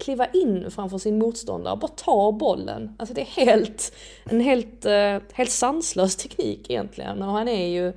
[0.01, 2.97] kliva in framför sin motståndare och bara ta bollen.
[2.99, 3.93] Alltså det är helt,
[4.25, 7.23] en helt, uh, helt sanslös teknik egentligen.
[7.23, 7.93] Och han är ju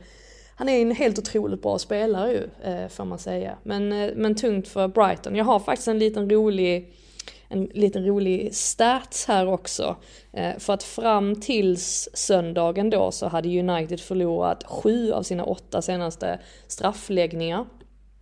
[0.55, 3.57] han är en helt otroligt bra spelare ju, uh, får man säga.
[3.63, 5.35] Men, uh, men tungt för Brighton.
[5.35, 6.93] Jag har faktiskt en liten rolig
[7.47, 9.95] en liten rolig stats här också.
[10.57, 16.39] För att fram tills söndagen då så hade United förlorat sju av sina åtta senaste
[16.67, 17.65] straffläggningar.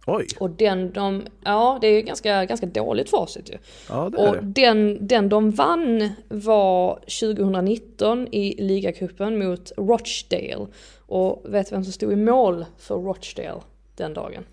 [0.07, 0.27] Oj.
[0.39, 3.57] Och den de, ja det är ganska, ganska dåligt facit ju.
[3.89, 4.61] Ja, det är och det.
[4.61, 10.67] Den, den de vann var 2019 i ligacupen mot Rochdale.
[11.05, 13.61] Och vet du vem som stod i mål för Rochdale
[13.95, 14.43] den dagen?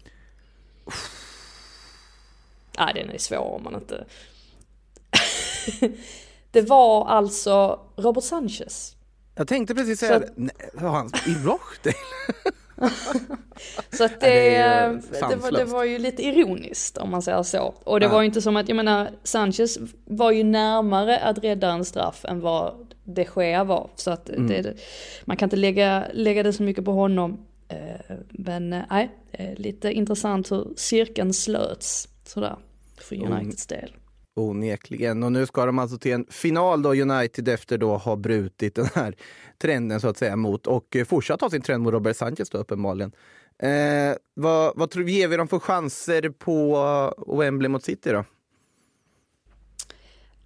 [2.79, 4.05] Nej, den är svår om man inte
[6.51, 8.97] det var alltså Robert Sanchez.
[9.35, 10.27] Jag tänkte precis säga, så...
[10.73, 11.97] var han i Rochdale?
[13.91, 17.75] så att det, det, det, var, det, var, ju lite ironiskt om man säger så.
[17.85, 18.13] Och det ja.
[18.13, 22.25] var ju inte som att, jag menar, Sanchez var ju närmare att rädda en straff
[22.25, 23.91] än vad de Gea var.
[23.95, 24.75] Så att mm.
[25.25, 27.47] man kan inte lägga, lägga det så mycket på honom.
[27.69, 29.11] Eh, men eh, nej,
[29.57, 32.57] lite intressant hur cirkeln slöts sådär
[32.97, 33.93] för Uniteds del.
[34.39, 35.23] Onekligen.
[35.23, 38.89] Och nu ska de alltså till en final då, United, efter då ha brutit den
[38.95, 39.15] här
[39.59, 43.13] trenden så att säga mot och fortsatt ha sin trend mot Robert Sanchez då uppenbarligen.
[43.63, 48.25] Eh, vad, vad tror, ger vi dem för chanser på Wembley mot City då?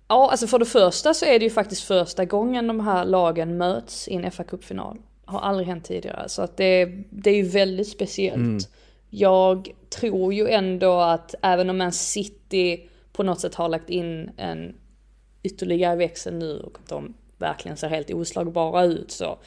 [0.08, 3.56] Ja, alltså för det första så är det ju faktiskt första gången de här lagen
[3.56, 4.98] möts i en fa Cup-final.
[5.24, 8.36] Har aldrig hänt tidigare, så att det, det är ju väldigt speciellt.
[8.36, 8.58] Mm.
[9.10, 14.30] Jag tror ju ändå att även om Man City på något sätt har lagt in
[14.36, 14.74] en
[15.42, 19.38] ytterligare växel nu och att de verkligen ser helt oslagbara ut så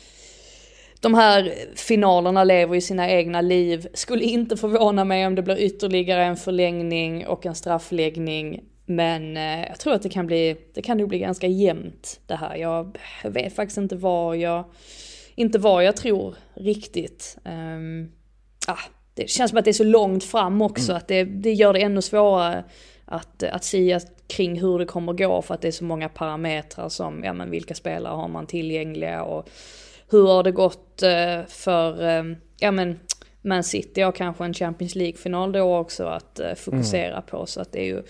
[1.06, 3.88] de här finalerna lever ju sina egna liv.
[3.93, 8.63] Skulle inte förvåna mig om det blir ytterligare en förlängning och en straffläggning.
[8.86, 12.36] Men eh, jag tror att det kan bli, det kan nog bli ganska jämnt det
[12.36, 12.56] här.
[12.56, 14.63] Jag vet faktiskt inte vad jag,
[15.36, 17.38] inte vad jag tror riktigt.
[17.45, 18.12] Um,
[18.67, 18.80] ah,
[19.13, 20.97] det känns som att det är så långt fram också mm.
[20.97, 22.63] att det, det gör det ännu svårare
[23.05, 26.89] att, att sia kring hur det kommer gå för att det är så många parametrar
[26.89, 29.49] som, ja men vilka spelare har man tillgängliga och
[30.09, 32.23] hur har det gått eh, för, eh,
[32.59, 32.99] ja men
[33.41, 37.23] Man City har kanske en Champions League-final då också att eh, fokusera mm.
[37.29, 38.03] på så att det är ju,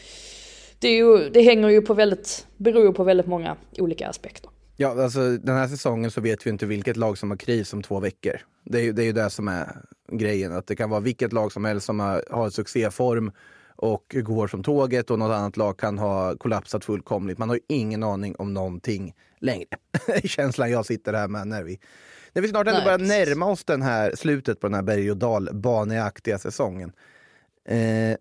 [0.80, 4.50] det är ju, det hänger ju på väldigt, beror ju på väldigt många olika aspekter.
[4.78, 7.84] Ja, alltså den här säsongen så vet vi inte vilket lag som har kris om
[7.84, 8.42] två veckor.
[8.64, 9.68] Det är ju det, är ju det som är
[10.12, 13.32] grejen, att det kan vara vilket lag som helst som har, har succéform
[13.76, 17.38] och går som tåget och något annat lag kan ha kollapsat fullkomligt.
[17.38, 19.78] Man har ingen aning om någonting längre.
[20.24, 21.80] Känslan jag sitter här med när vi,
[22.34, 25.18] när vi snart ändå börjar närma oss den här slutet på den här berg och
[25.18, 26.92] dalbaneaktiga säsongen.
[27.68, 28.18] Eh,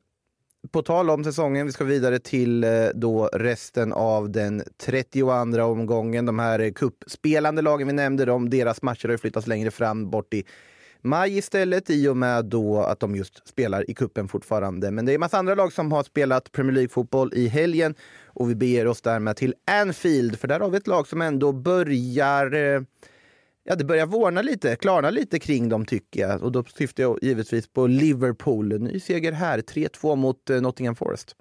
[0.70, 5.30] på tal om säsongen, vi ska vidare till eh, då resten av den 32
[5.62, 6.26] omgången.
[6.26, 10.44] De här kuppspelande lagen vi nämnde, de, deras matcher har flyttats längre fram bort i
[11.04, 14.90] maj istället i och med då att de just spelar i kuppen fortfarande.
[14.90, 17.94] Men det är en massa andra lag som har spelat Premier League-fotboll i helgen
[18.26, 21.52] och vi beger oss därmed till Anfield för där har vi ett lag som ändå
[21.52, 22.82] börjar eh,
[23.66, 26.42] Ja, det börjar vårna lite, klarna lite kring dem tycker jag.
[26.42, 28.80] Och då syftar jag givetvis på Liverpool.
[28.80, 31.36] Ny seger här, 3-2 mot eh, Nottingham Forest.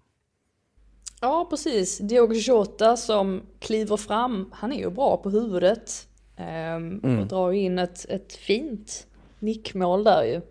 [1.21, 1.97] Ja, precis.
[1.97, 6.07] Diogo Jota som kliver fram, han är ju bra på huvudet.
[6.37, 6.45] Um,
[7.03, 7.19] mm.
[7.19, 9.07] Och drar in ett, ett fint
[9.43, 10.41] nickmål där ju.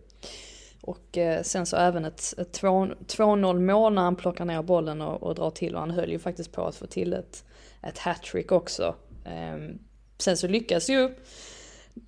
[0.81, 5.23] Och eh, sen så även ett, ett 2-0 mål när han plockar ner bollen och,
[5.23, 7.45] och drar till och han höll ju faktiskt på att få till ett,
[7.83, 8.95] ett hattrick också.
[9.25, 9.75] Eh,
[10.19, 11.15] sen så lyckas ju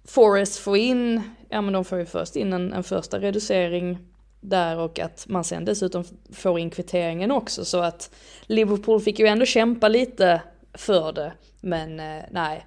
[0.04, 3.98] Forrest få in, ja men de får ju först in en, en första reducering
[4.40, 9.26] där och att man sen dessutom får in kvitteringen också så att Liverpool fick ju
[9.26, 10.42] ändå kämpa lite
[10.74, 11.32] för det.
[11.60, 12.66] Men eh, nej,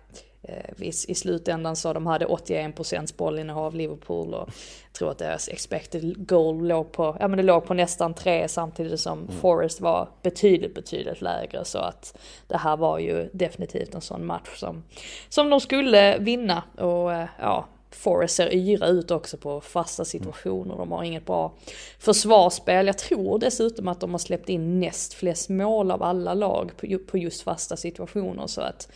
[0.77, 4.49] i, i slutändan så de hade 81% bollinnehav Liverpool och
[4.83, 8.47] jag tror att deras expected goal låg på, ja men det låg på nästan 3
[8.47, 9.31] samtidigt som mm.
[9.31, 14.60] Forest var betydligt, betydligt lägre så att det här var ju definitivt en sån match
[14.60, 14.83] som,
[15.29, 20.75] som de skulle vinna och eh, ja, Forrest ser yra ut också på fasta situationer.
[20.75, 21.53] De har inget bra
[21.99, 22.88] försvarsspel.
[22.88, 26.71] Jag tror dessutom att de har släppt in näst flest mål av alla lag
[27.07, 28.47] på just fasta situationer.
[28.47, 28.91] Så att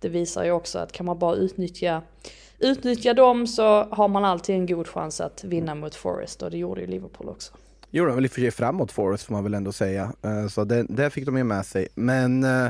[0.00, 2.02] det visar ju också att kan man bara utnyttja,
[2.58, 6.58] utnyttja dem så har man alltid en god chans att vinna mot Forest och det
[6.58, 7.52] gjorde ju Liverpool också.
[7.90, 10.12] Gjorde de väl i och för sig framåt Forest får man väl ändå säga.
[10.22, 11.88] Eh, så det, det fick de ju med sig.
[11.94, 12.68] Men eh,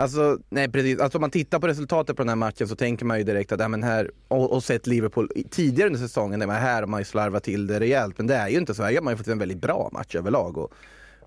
[0.00, 1.00] Alltså, nej precis.
[1.00, 3.52] Alltså om man tittar på resultatet på den här matchen så tänker man ju direkt
[3.52, 7.00] att, ja, men här, och, och sett Liverpool tidigare under säsongen, men här har man
[7.00, 8.18] ju slarvat till det rejält.
[8.18, 8.82] Men det är ju inte så.
[8.82, 10.58] Här gör man ju faktiskt en väldigt bra match överlag.
[10.58, 10.72] Och,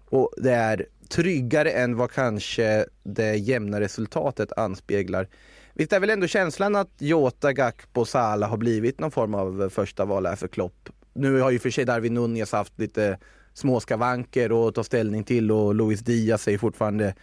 [0.09, 5.27] och det är tryggare än vad kanske det jämna resultatet anspeglar.
[5.73, 10.05] Visst är väl ändå känslan att Jota, Gakpo, Salah har blivit någon form av första
[10.05, 10.89] val här för Klopp.
[11.13, 13.17] Nu har ju för sig Darwin Nunez haft lite
[13.53, 17.15] småskavanker att ta ställning till och Luis Diaz är fortfarande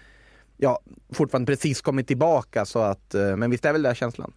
[0.61, 0.81] ja,
[1.13, 4.33] fortfarande precis kommit tillbaka så att, eh, men visst är väl det känslan?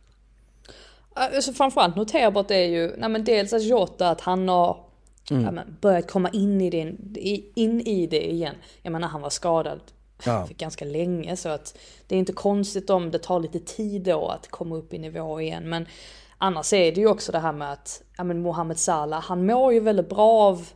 [1.14, 4.83] Alltså framförallt noterbart är ju, nej men dels att Jota att han har
[5.32, 5.44] mm.
[5.44, 7.22] ja, men, börjat komma in i, det,
[7.56, 8.56] in i det igen.
[8.82, 9.80] Jag menar han var skadad
[10.26, 10.46] ja.
[10.48, 14.28] för ganska länge så att det är inte konstigt om det tar lite tid då
[14.28, 15.70] att komma upp i nivå igen.
[15.70, 15.86] Men
[16.38, 19.74] annars är det ju också det här med att, ja men Mohamed Salah, han mår
[19.74, 20.68] ju väldigt bra av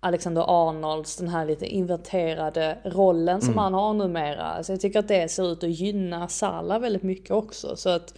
[0.00, 3.58] Alexander Arnolds, den här lite inverterade rollen som mm.
[3.58, 4.62] han har numera.
[4.64, 7.76] Så jag tycker att det ser ut att gynna Salah väldigt mycket också.
[7.76, 8.14] Så att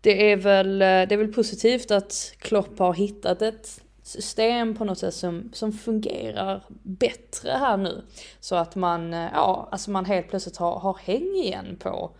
[0.00, 3.80] det är väl, det är väl positivt att Klopp har hittat ett
[4.12, 8.02] system på något sätt som, som fungerar bättre här nu.
[8.40, 12.10] Så att man, ja, alltså man helt plötsligt har, har häng igen på,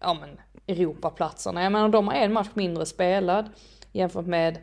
[0.00, 1.62] ja men, Europaplatserna.
[1.62, 3.48] Jag menar de har en match mindre spelad
[3.92, 4.58] jämfört med,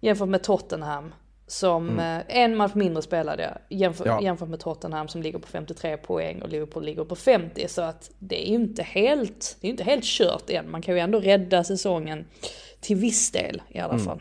[0.00, 1.14] jämfört med Tottenham.
[1.46, 2.20] Som mm.
[2.20, 4.22] Eh, en match mindre spelade jämför, ja.
[4.22, 7.68] jämfört med Tottenham som ligger på 53 poäng och Liverpool ligger på 50.
[7.68, 10.70] Så att det är ju inte helt, det är inte helt kört än.
[10.70, 12.26] Man kan ju ändå rädda säsongen
[12.80, 14.18] till viss del i alla mm.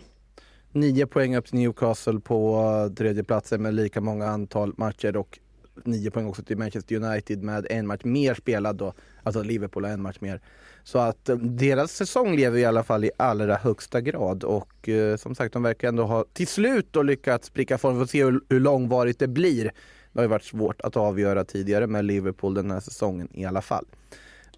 [0.74, 5.40] Nio poäng upp till Newcastle på tredje platsen med lika många antal matcher och
[5.84, 8.94] nio poäng också till Manchester United med en match mer spelad då.
[9.24, 10.42] Alltså Liverpool har en match mer.
[10.84, 15.18] Så att eh, deras säsong lever i alla fall i allra högsta grad och eh,
[15.18, 17.94] som sagt de verkar ändå ha till slut då lyckats pricka form.
[17.94, 19.64] Vi får se hur, hur långvarigt det blir.
[19.64, 23.62] Det har ju varit svårt att avgöra tidigare med Liverpool den här säsongen i alla
[23.62, 23.86] fall.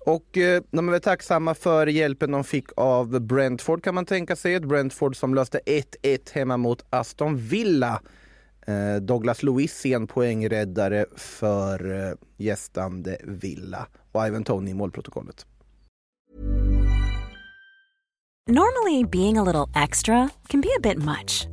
[0.06, 4.36] Och eh, de är väl tacksamma för hjälpen de fick av Brentford kan man tänka
[4.36, 4.56] sig.
[4.56, 8.02] Ett Brentford som löste 1-1 hemma mot Aston Villa.
[8.68, 15.46] Eh, Douglas Lewis en poängräddare för eh, gästande Villa och Ivan Tony i målprotokollet.
[18.50, 21.53] Normally being a little extra can be a bit much.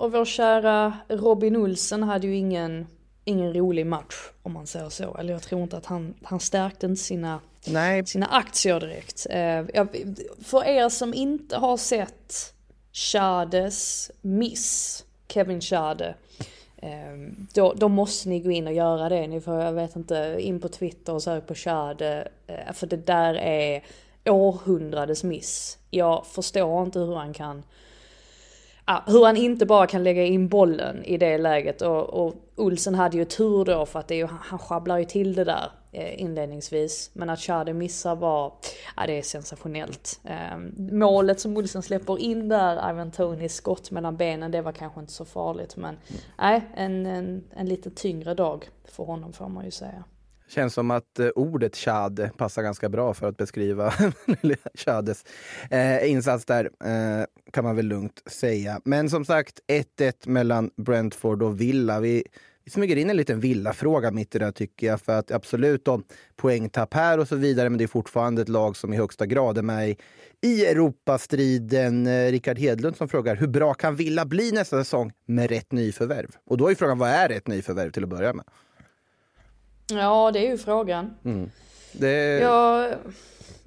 [0.00, 2.86] Och vår kära Robin Olsen hade ju ingen
[3.24, 5.16] ingen rolig match om man säger så.
[5.16, 8.06] Eller jag tror inte att han, han stärkte inte sina, Nej.
[8.06, 9.26] sina aktier direkt.
[9.30, 9.64] Eh,
[10.44, 12.54] för er som inte har sett
[12.92, 16.14] Chades miss, Kevin Chade,
[16.76, 16.90] eh,
[17.54, 19.26] då, då, måste ni gå in och göra det.
[19.26, 22.28] Ni får, jag vet inte, in på Twitter och sök på Chade.
[22.46, 23.84] Eh, för det där är
[24.24, 25.78] århundradets miss.
[25.90, 27.62] Jag förstår inte hur han kan
[28.90, 32.94] ja, hur han inte bara kan lägga in bollen i det läget och, och Olsen
[32.94, 35.70] hade ju tur då för att det är ju, han sjabblar ju till det där
[35.92, 37.10] eh, inledningsvis.
[37.12, 38.52] Men att Chade missar var,
[38.96, 40.20] ja det är sensationellt.
[40.24, 40.58] Eh,
[40.92, 45.12] målet som Olsen släpper in där, Ivan Tonys skott mellan benen, det var kanske inte
[45.12, 45.76] så farligt.
[45.76, 45.96] Men
[46.38, 50.04] nej, en, en, en lite tyngre dag för honom får man ju säga.
[50.50, 53.94] Känns som att eh, ordet Chad passar ganska bra för att beskriva
[54.74, 55.24] Chades
[55.70, 58.80] eh, insats där, eh, kan man väl lugnt säga.
[58.84, 59.60] Men som sagt,
[59.98, 62.00] 1-1 mellan Brentford och Villa.
[62.00, 62.24] Vi,
[62.64, 65.00] vi smyger in en liten villafråga mitt i det här, tycker jag.
[65.00, 66.04] För att absolut om
[66.36, 69.58] poängtapp här och så vidare, men det är fortfarande ett lag som i högsta grad
[69.58, 69.96] är med
[70.40, 72.06] i, Europastriden.
[72.06, 76.36] Eh, Rickard Hedlund som frågar, hur bra kan Villa bli nästa säsong med rätt nyförvärv?
[76.46, 78.44] Och då är frågan, vad är rätt nyförvärv till att börja med?
[79.98, 81.14] Ja, det är ju frågan.
[81.24, 81.50] Mm.
[81.92, 82.38] Det...
[82.38, 82.94] Jag,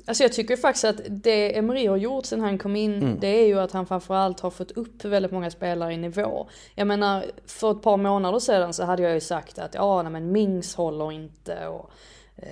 [0.06, 3.20] Alltså jag tycker faktiskt att det Emery har gjort sen han kom in, mm.
[3.20, 6.48] det är ju att han framförallt har fått upp väldigt många spelare i nivå.
[6.76, 10.12] Jag menar, för ett par månader sedan så hade jag ju sagt att ja, nej
[10.12, 11.92] men Mings håller inte och
[12.36, 12.48] eh,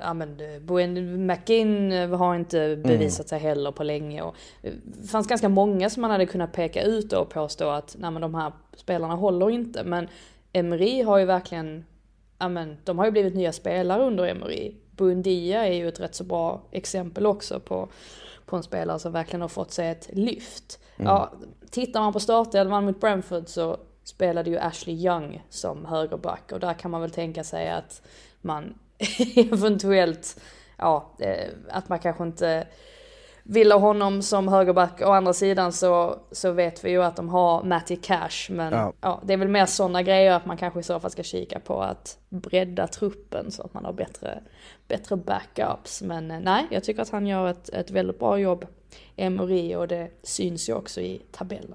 [0.00, 3.28] ja men Boen McIn har inte bevisat mm.
[3.28, 6.82] sig heller på länge och eh, det fanns ganska många som man hade kunnat peka
[6.82, 9.84] ut och påstå att nej men de här spelarna håller inte.
[9.84, 10.08] Men
[10.52, 11.84] Emery har ju verkligen,
[12.40, 16.14] ja men de har ju blivit nya spelare under Emery Buendia är ju ett rätt
[16.14, 17.88] så bra exempel också på,
[18.46, 20.80] på en spelare som verkligen har fått sig ett lyft.
[20.96, 21.12] Mm.
[21.12, 21.32] Ja,
[21.70, 26.74] tittar man på startelvan mot Brentford så spelade ju Ashley Young som högerback och där
[26.74, 28.02] kan man väl tänka sig att
[28.40, 28.78] man
[29.36, 30.40] eventuellt,
[30.76, 32.66] ja, eh, att man kanske inte
[33.50, 35.00] vill ha honom som högerback.
[35.02, 38.50] Å andra sidan så, så vet vi ju att de har Matty Cash.
[38.50, 38.92] Men ja.
[39.00, 41.60] ja det är väl mer sådana grejer att man kanske i så fall ska kika
[41.60, 44.42] på att bredda truppen så att man har bättre,
[44.88, 46.02] bättre backups.
[46.02, 48.66] Men eh, nej, jag tycker att han gör ett, ett väldigt bra jobb,
[49.16, 51.74] Emery, och det syns ju också i tabellen.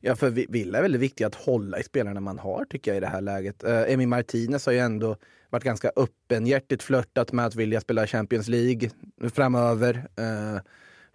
[0.00, 3.00] Ja, för Villa är väldigt viktigt att hålla i spelarna man har tycker jag i
[3.00, 3.64] det här läget.
[3.64, 5.16] Uh, Emi Martinez har ju ändå
[5.50, 8.90] varit ganska öppenhjärtigt flörtat med att vilja spela Champions League
[9.34, 9.94] framöver.
[9.94, 10.60] Uh,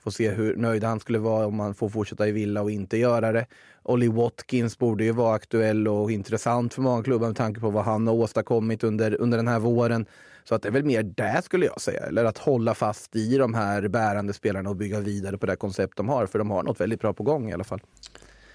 [0.04, 2.97] Får se hur nöjd han skulle vara om han får fortsätta i Villa och inte
[2.97, 3.45] göra det.
[3.84, 7.84] Ollie Watkins borde ju vara aktuell och intressant för många klubbar med tanke på vad
[7.84, 10.06] han har åstadkommit under, under den här våren.
[10.43, 12.02] Så att det är väl mer det skulle jag säga.
[12.02, 15.97] Eller att hålla fast i de här bärande spelarna och bygga vidare på det koncept
[15.97, 16.26] de har.
[16.26, 17.82] För de har något väldigt bra på gång i alla fall.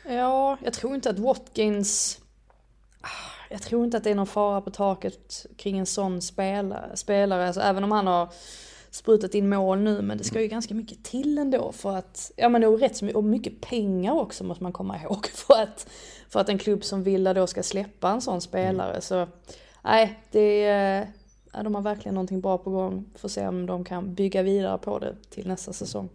[0.09, 2.21] Ja, jag tror inte att Watkins...
[3.51, 6.97] Jag tror inte att det är någon fara på taket kring en sån spelare.
[6.97, 7.47] spelare.
[7.47, 8.29] Alltså, även om han har
[8.97, 12.49] sprutat in mål nu men det ska ju ganska mycket till ändå för att, ja
[12.49, 15.89] men och rätt så mycket, och mycket pengar också måste man komma ihåg för att,
[16.29, 19.03] för att en klubb som Villa då ska släppa en sån spelare mm.
[19.03, 19.29] så
[19.85, 21.13] nej, det är,
[21.53, 23.05] ja, de har verkligen någonting bra på gång.
[23.15, 26.09] Får se om de kan bygga vidare på det till nästa säsong.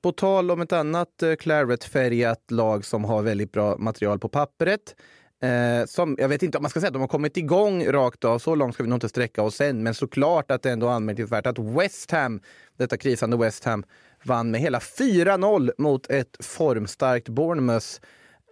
[0.00, 4.94] På tal om ett annat eh, Claret-färgat lag som har väldigt bra material på pappret
[5.40, 8.24] Eh, som, jag vet inte om man ska säga att de har kommit igång rakt
[8.24, 9.82] av, så långt ska vi nog inte sträcka oss än.
[9.82, 12.40] Men såklart att det ändå är anmärkningsvärt att West Ham,
[12.76, 13.84] detta krisande West Ham,
[14.24, 17.86] vann med hela 4-0 mot ett formstarkt Bournemouth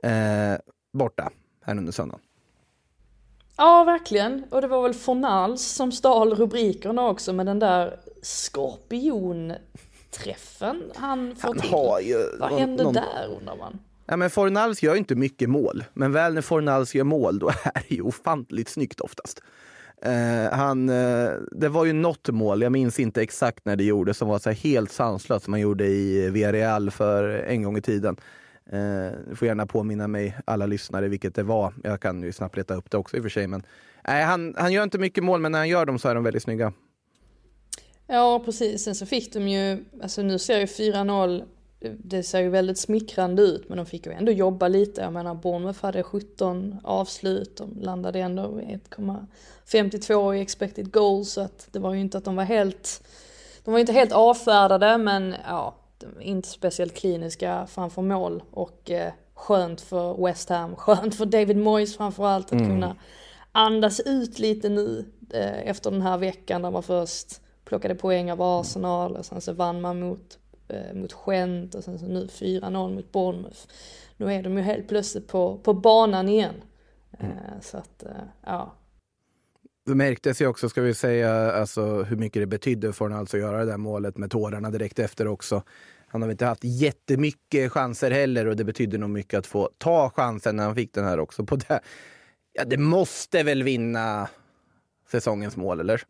[0.02, 0.54] eh,
[0.92, 1.30] borta
[1.64, 2.20] här under söndagen.
[3.56, 4.44] Ja, verkligen.
[4.50, 11.48] Och det var väl Fornals som stal rubrikerna också med den där skorpionträffen han får
[11.48, 11.70] han till.
[11.70, 12.92] Har ju Vad någon, hände någon...
[12.92, 13.78] där undrar man?
[14.08, 17.82] Ja, men Fornals gör inte mycket mål, men väl när Fornals gör mål då är
[17.88, 19.42] det ju ofantligt snyggt oftast.
[20.06, 24.16] Uh, han, uh, det var ju något mål, jag minns inte exakt när det gjordes,
[24.16, 28.16] som var så helt sanslöst som man gjorde i Villarreal för en gång i tiden.
[28.72, 31.74] Uh, du får gärna påminna mig, alla lyssnare, vilket det var.
[31.84, 33.46] Jag kan ju snabbt leta upp det också i och för sig.
[33.46, 33.62] Men,
[34.08, 36.24] uh, han, han gör inte mycket mål, men när han gör dem så är de
[36.24, 36.72] väldigt snygga.
[38.06, 38.84] Ja, precis.
[38.84, 41.44] Sen så fick de ju, alltså nu ser ju 4-0
[41.80, 45.00] det ser ju väldigt smickrande ut men de fick ju ändå jobba lite.
[45.00, 51.68] Jag menar Bournemouth hade 17 avslut, de landade ändå 1,52 i expected goals så att
[51.72, 53.02] det var ju inte att de var helt,
[53.64, 55.74] de var inte helt avfärdade men ja,
[56.20, 61.96] inte speciellt kliniska framför mål och eh, skönt för West Ham, skönt för David Moyes
[61.96, 62.68] framförallt att mm.
[62.68, 62.96] kunna
[63.52, 68.42] andas ut lite nu eh, efter den här veckan där man först plockade poäng av
[68.42, 70.38] Arsenal och sen så vann man mot
[70.68, 73.60] eh, mot Gent och sen så nu 4-0 mot Bournemouth.
[74.16, 76.54] Nu är de ju helt plötsligt på, på banan igen.
[77.18, 77.32] Mm.
[77.32, 78.10] Eh, så att, eh,
[78.46, 78.74] ja.
[79.86, 83.36] Det märktes ju också, ska vi säga, alltså, hur mycket det betydde för honom alltså
[83.36, 85.62] att göra det där målet med tårarna direkt efter också.
[86.08, 90.10] Han har inte haft jättemycket chanser heller och det betydde nog mycket att få ta
[90.10, 91.44] chansen när han fick den här också.
[91.44, 91.80] På det.
[92.52, 94.28] Ja, det måste väl vinna
[95.10, 96.02] säsongens mål, eller?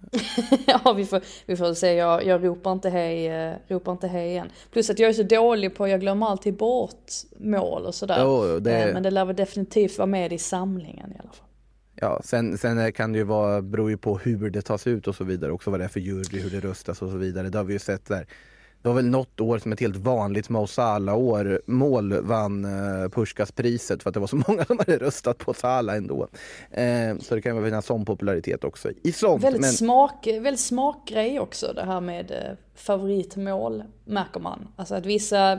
[0.66, 1.94] ja, vi får, vi får se.
[1.94, 4.48] Jag, jag ropar, inte hej, uh, ropar inte hej igen.
[4.72, 8.18] Plus att jag är så dålig på, jag glömmer alltid bort mål och sådär.
[8.20, 8.86] Jo, det...
[8.86, 11.46] uh, men det lär väl definitivt vara med i samlingen i alla fall.
[12.00, 15.14] Ja, sen, sen kan det ju vara, beror ju på hur det tas ut och
[15.14, 17.48] så vidare också, vad det är för jury, hur det röstas och så vidare.
[17.48, 18.26] Det har vi ju sett där
[18.82, 21.62] det var väl något år som ett helt vanligt Mo Salah-år.
[21.66, 25.96] Mål vann eh, Puskas-priset för att det var så många som hade röstat på Salah
[25.96, 26.28] ändå.
[26.70, 29.44] Eh, så det kan ju en sån popularitet också i sånt.
[29.44, 29.72] Väldigt, men...
[29.72, 34.68] smak, väldigt smakgrej också det här med eh, favoritmål märker man.
[34.76, 35.58] Alltså att vissa, eh,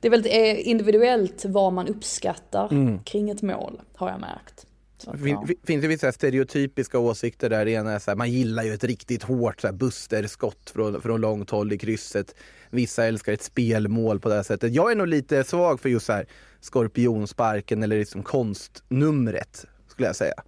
[0.00, 2.98] det är väldigt eh, individuellt vad man uppskattar mm.
[3.02, 4.66] kring ett mål har jag märkt.
[5.04, 7.68] Fin, finns det vissa stereotypiska åsikter där?
[7.68, 11.20] ena är så här, man gillar ju ett riktigt hårt så här, busterskott från, från
[11.20, 12.34] långt håll i krysset.
[12.70, 14.74] Vissa älskar ett spelmål på det här sättet.
[14.74, 16.26] Jag är nog lite svag för just så här,
[16.60, 20.42] skorpionsparken eller liksom konstnumret skulle jag säga.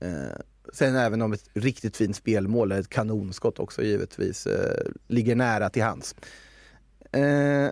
[0.00, 0.40] Eh,
[0.72, 5.82] sen även om ett riktigt fint spelmål, ett kanonskott också givetvis, eh, ligger nära till
[5.82, 6.14] hands.
[7.12, 7.70] Eh,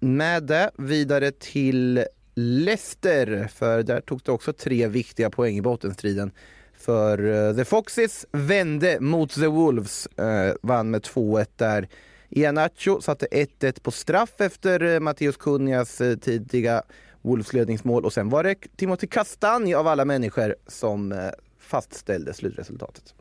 [0.00, 2.04] med det vidare till
[2.34, 6.30] Leicester, för där tog det också tre viktiga poäng i bottenstriden.
[6.72, 11.88] För uh, The Foxes vände mot The Wolves, uh, vann med 2-1 där.
[12.28, 16.82] Ianacho satte 1-1 på straff efter eh, uh, Matteus Kunjas tidiga
[17.22, 23.14] Wolves ledningsmål och sen var det Timothy Castagne av alla människor som fastställde slutresultatet.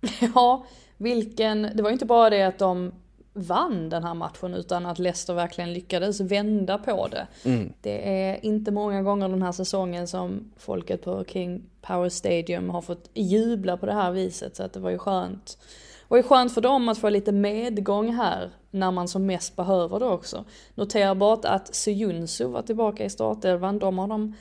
[0.34, 0.66] Ja,
[0.96, 2.92] vilken, det var ju inte bara det att de
[3.32, 7.26] vann den här matchen utan att Leicester verkligen lyckades vända på det.
[7.44, 7.72] Mm.
[7.80, 12.82] Det är inte många gånger den här säsongen som folket på King Power Stadium har
[12.82, 15.58] fått jubla på det här viset så att det var ju skönt.
[16.00, 19.56] Det var ju skönt för dem att få lite medgång här när man som mest
[19.56, 20.44] behöver det också.
[20.74, 24.34] Noterbart att Suyunsu var tillbaka i startelvan, de har de,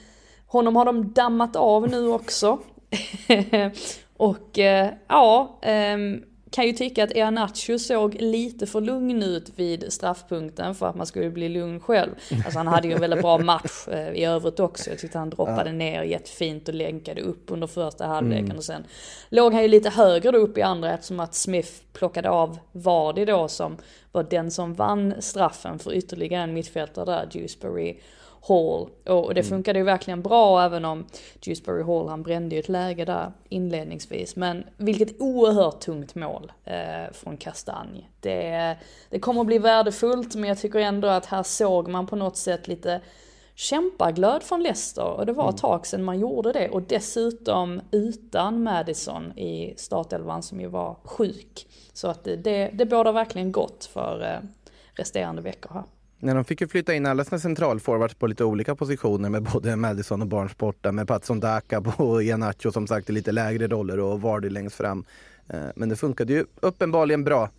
[0.47, 2.59] honom har de dammat av nu också.
[4.17, 5.97] och eh, ja, eh,
[6.51, 11.05] kan ju tycka att Ianacho såg lite för lugn ut vid straffpunkten för att man
[11.05, 12.11] skulle bli lugn själv.
[12.45, 14.89] Alltså han hade ju en väldigt bra match eh, i övrigt också.
[14.89, 15.75] Jag tyckte han droppade ja.
[15.75, 18.57] ner jättefint och länkade upp under första halvleken mm.
[18.57, 18.83] och sen
[19.29, 23.47] låg han ju lite högre upp i andra eftersom att Smith plockade av Vardy då
[23.47, 23.77] som
[24.11, 27.97] var den som vann straffen för ytterligare en mittfältare där, Dewsbury.
[28.41, 28.89] Hall.
[29.05, 29.49] Och det mm.
[29.49, 31.05] funkade ju verkligen bra även om
[31.45, 34.35] Dewsbury Hall, han brände ju ett läge där inledningsvis.
[34.35, 38.09] Men vilket oerhört tungt mål eh, från Kastanj.
[38.19, 38.75] Det,
[39.09, 42.37] det kommer att bli värdefullt men jag tycker ändå att här såg man på något
[42.37, 43.01] sätt lite
[43.55, 45.59] kämpaglöd från Leicester och det var ett mm.
[45.59, 51.67] tag sedan man gjorde det och dessutom utan Madison i startelvan som ju var sjuk.
[51.93, 54.49] Så att det, det, det bådar verkligen gott för eh,
[54.93, 55.83] resterande veckor här.
[56.21, 59.75] Nej, de fick ju flytta in alla sina centralforwards på lite olika positioner med både
[59.75, 63.99] Madison och Barnes borta med Patson Daka på Ianacho som sagt i lite lägre roller
[63.99, 65.05] och Vardy längst fram.
[65.47, 67.49] Eh, men det funkade ju uppenbarligen bra.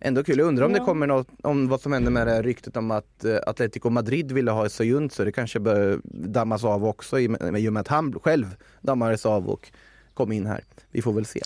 [0.00, 0.38] Ändå kul.
[0.38, 0.78] Jag undrar om ja.
[0.78, 3.90] det kommer något om vad som hände med det här ryktet om att eh, Atletico
[3.90, 5.24] Madrid ville ha Soyuncu.
[5.24, 9.72] Det kanske bör dammas av också i och med att han själv dammades av och
[10.14, 10.64] kom in här.
[10.90, 11.40] Vi får väl se.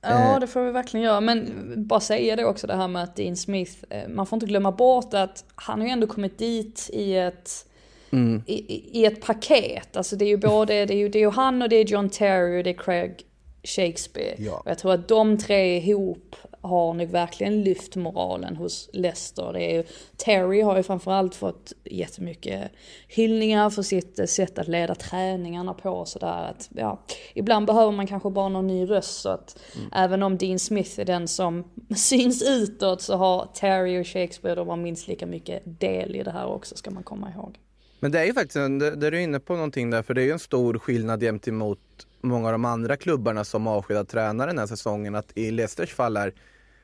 [0.00, 0.40] Ja eh.
[0.40, 1.20] det får vi verkligen göra.
[1.20, 4.46] Men bara säga det också det här med att Dean Smith, eh, man får inte
[4.46, 7.64] glömma bort att han har ju ändå kommit dit i ett
[8.10, 8.42] Mm.
[8.46, 9.96] I, i, ett paket.
[9.96, 11.84] Alltså det är ju både, det är ju, det är ju han och det är
[11.84, 13.26] John Terry och det är Craig
[13.62, 14.34] Shakespeare.
[14.38, 14.62] Ja.
[14.64, 19.52] Och jag tror att de tre ihop har nog verkligen lyft moralen hos Leicester.
[19.52, 19.84] Det är ju,
[20.16, 22.70] Terry har ju framförallt fått jättemycket
[23.08, 26.50] hyllningar för sitt sätt att leda träningarna på och sådär.
[26.50, 27.02] Att, ja,
[27.34, 29.88] ibland behöver man kanske bara någon ny röst så att mm.
[29.92, 31.64] även om Dean Smith är den som
[31.96, 36.30] syns utåt så har Terry och Shakespeare de har minst lika mycket del i det
[36.30, 37.58] här också ska man komma ihåg.
[38.00, 40.22] Men det är ju faktiskt, det, det är du inne på någonting där, för det
[40.22, 41.78] är ju en stor skillnad jämt emot
[42.20, 45.14] många av de andra klubbarna som avskedar tränare den här säsongen.
[45.14, 46.34] Att i Leicesters fall är,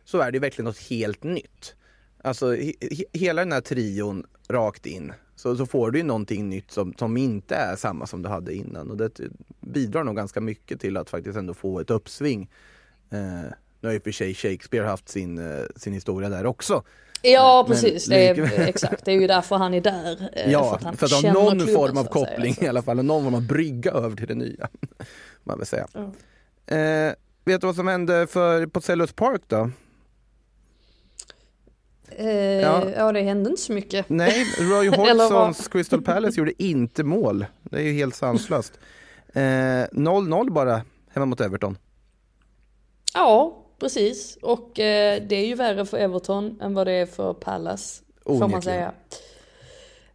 [0.05, 1.75] så är det verkligen något helt nytt.
[2.23, 2.73] Alltså he,
[3.13, 5.13] hela den här trion rakt in.
[5.37, 8.55] Så, så får du ju någonting nytt som, som inte är samma som du hade
[8.55, 8.91] innan.
[8.91, 9.21] Och det
[9.61, 12.51] bidrar nog ganska mycket till att faktiskt ändå få ett uppsving.
[13.11, 16.83] Eh, nu har ju för sig Shakespeare haft sin, eh, sin historia där också.
[17.25, 19.05] Ja precis, det är, exakt.
[19.05, 20.31] Det är ju därför han är där.
[20.33, 22.83] Eh, ja, för att, han för att ha någon klubben, form av koppling i alla
[22.83, 24.69] fall, och någon form av brygga över till det nya.
[25.45, 25.87] Man vill säga.
[25.95, 26.11] Mm.
[26.67, 27.15] Eh,
[27.45, 29.71] vet du vad som hände för, på Sellers Park då?
[32.09, 32.83] Eh, ja.
[32.97, 33.13] ja.
[33.13, 34.09] det hände inte så mycket.
[34.09, 37.47] Nej, Roy Hodgsons Crystal Palace gjorde inte mål.
[37.63, 38.73] Det är ju helt sanslöst.
[39.35, 41.79] 0-0 eh, bara hemma mot Everton.
[43.15, 47.33] Ja, Precis, och eh, det är ju värre för Everton än vad det är för
[47.33, 48.03] Palace.
[48.25, 48.41] Onekligen.
[48.41, 48.93] Får man säga.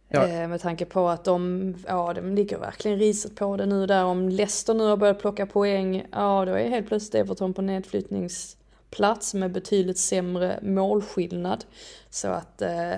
[0.08, 0.26] Ja.
[0.26, 4.04] Eh, med tanke på att de, ja de ligger verkligen riset på det nu där.
[4.04, 9.34] Om Leicester nu har börjat plocka poäng, ja då är helt plötsligt Everton på nedflyttningsplats
[9.34, 11.64] med betydligt sämre målskillnad.
[12.10, 12.94] Så att, eh,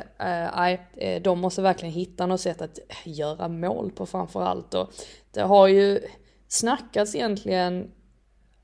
[0.56, 4.74] nej, eh, de måste verkligen hitta något sätt att göra mål på framförallt.
[4.74, 4.90] Och
[5.30, 6.00] det har ju
[6.48, 7.90] snackats egentligen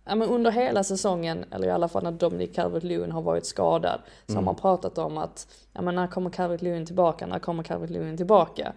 [0.08, 4.00] ja, men under hela säsongen, eller i alla fall när Dominic Calvert-Lewin har varit skadad,
[4.26, 4.36] så mm.
[4.36, 8.72] har man pratat om att, ja men när kommer Calvert-Lewin tillbaka, när kommer Calvert-Lewin tillbaka?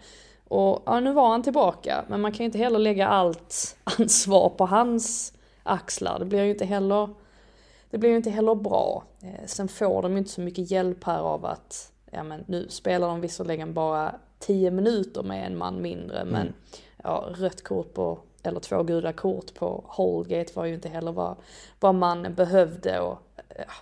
[0.47, 4.49] Och ja, nu var han tillbaka, men man kan ju inte heller lägga allt ansvar
[4.49, 6.19] på hans axlar.
[6.19, 7.09] Det blir ju inte heller,
[7.89, 9.03] det blir ju inte heller bra.
[9.23, 12.69] Eh, sen får de ju inte så mycket hjälp här av att, ja men nu
[12.69, 16.33] spelar de visserligen bara 10 minuter med en man mindre, mm.
[16.33, 16.53] men
[17.03, 21.35] ja, rött kort på eller två gula kort på Holgate var ju inte heller vad,
[21.79, 23.17] vad man behövde och
[23.57, 23.73] ja,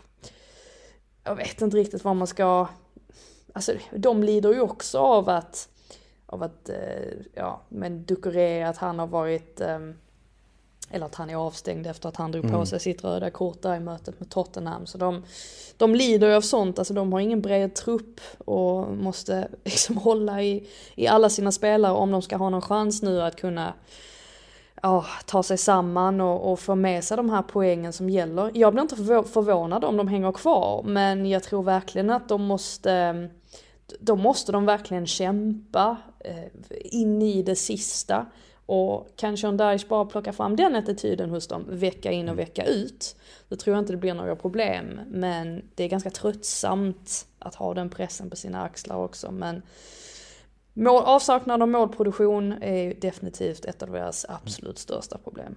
[1.23, 2.67] jag vet inte riktigt vad man ska,
[3.53, 5.69] alltså de lider ju också av att,
[6.25, 9.97] av att, eh, ja men Ducoré, att han har varit, ehm,
[10.91, 13.75] eller att han är avstängd efter att han drog på sig sitt röda kort där
[13.75, 14.85] i mötet med Tottenham.
[14.85, 15.23] Så de,
[15.77, 20.43] de lider ju av sånt, alltså de har ingen bred trupp och måste liksom hålla
[20.43, 23.73] i, i alla sina spelare om de ska ha någon chans nu att kunna
[24.81, 28.51] ja, ta sig samman och, och få med sig de här poängen som gäller.
[28.53, 28.95] Jag blir inte
[29.33, 33.29] förvånad om de hänger kvar, men jag tror verkligen att de måste
[33.99, 36.43] då måste de verkligen kämpa eh,
[36.83, 38.25] in i det sista.
[38.65, 42.45] Och kan Sean Dyche bara plocka fram den attityden hos dem vecka in och mm.
[42.45, 43.15] vecka ut,
[43.49, 44.99] då tror jag inte det blir några problem.
[45.07, 49.31] Men det är ganska tröttsamt att ha den pressen på sina axlar också.
[49.31, 49.61] Men
[50.79, 55.55] mål, avsaknad av målproduktion är definitivt ett av deras absolut största problem.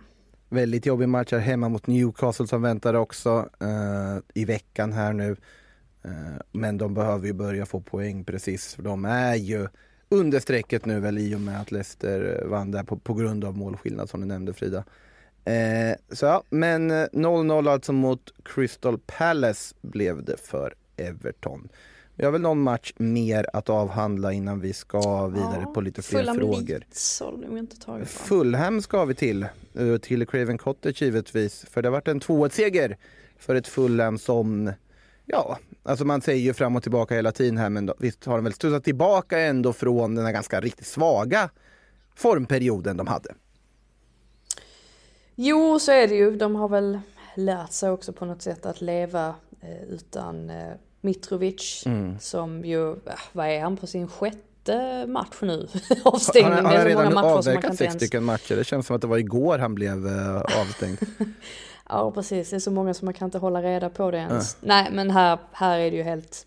[0.49, 5.37] Väldigt jobbig match här hemma mot Newcastle som väntar också eh, i veckan här nu.
[6.05, 6.11] Eh,
[6.53, 9.69] men de behöver ju börja få poäng precis, för de är ju
[10.09, 13.57] under strecket nu väl i och med att Leicester vann där på, på grund av
[13.57, 14.85] målskillnad som du nämnde Frida.
[15.45, 21.69] Eh, så ja, men eh, 0-0 alltså mot Crystal Palace blev det för Everton.
[22.15, 26.03] Vi har väl någon match mer att avhandla innan vi ska vidare ja, på lite
[26.03, 26.79] fler Fulham frågor.
[26.79, 27.23] Leeds
[28.07, 29.43] Fulham ska vi till,
[29.75, 31.67] eh, till Craven Cottage givetvis.
[31.71, 32.97] För det har varit en 2-1-seger
[33.39, 34.73] för ett Fulham som
[35.27, 38.37] Ja, alltså man säger ju fram och tillbaka hela tiden här, men då, visst har
[38.37, 41.51] de väl studsat tillbaka ändå från den här ganska riktigt svaga
[42.15, 43.35] formperioden de hade.
[45.35, 46.37] Jo, så är det ju.
[46.37, 47.01] De har väl
[47.37, 50.73] lärt sig också på något sätt att leva eh, utan eh,
[51.05, 52.19] Mitrovic mm.
[52.19, 52.99] som ju, äh,
[53.33, 55.69] vad är han på sin sjätte match nu?
[56.05, 56.53] Avstängning.
[56.53, 58.57] Han, han har redan avverkat sex stycken matcher.
[58.57, 60.99] Det känns som att det var igår han blev eh, avstängd.
[61.89, 64.57] Ja precis, det är så många som man kan inte hålla reda på det ens.
[64.63, 64.69] Mm.
[64.69, 66.47] Nej men här, här är det ju helt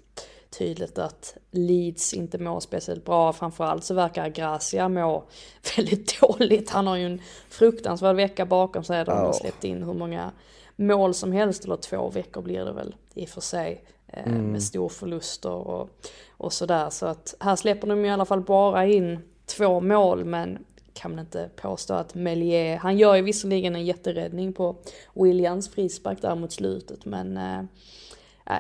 [0.58, 3.34] tydligt att Leeds inte mår speciellt bra.
[3.34, 5.24] Framförallt så verkar Gracia må
[5.78, 6.70] väldigt dåligt.
[6.70, 9.16] Han har ju en fruktansvärd vecka bakom sig där oh.
[9.16, 10.32] han har släppt in hur många
[10.76, 11.66] mål som helst.
[11.66, 13.84] Eller två veckor blir det väl i och för sig.
[14.16, 14.52] Eh, mm.
[14.52, 15.90] Med storförluster och,
[16.30, 16.90] och sådär.
[16.90, 21.20] Så att här släpper de i alla fall bara in två mål men kan man
[21.20, 24.76] inte påstå att Melier, han gör ju visserligen en jätteräddning på
[25.14, 27.62] Williams frispark där mot slutet men eh,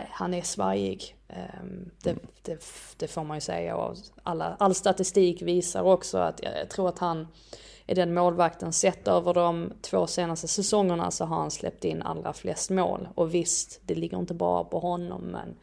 [0.10, 1.16] han är svajig.
[1.28, 1.64] Eh,
[2.04, 2.64] det, det,
[2.98, 6.90] det, får man ju säga och alla, all statistik visar också att jag, jag tror
[6.90, 7.28] att han
[7.88, 12.34] är den målvakten sett över de två senaste säsongerna så har han släppt in allra
[12.34, 13.08] flest mål.
[13.16, 15.56] Och visst, det ligger inte bara på honom men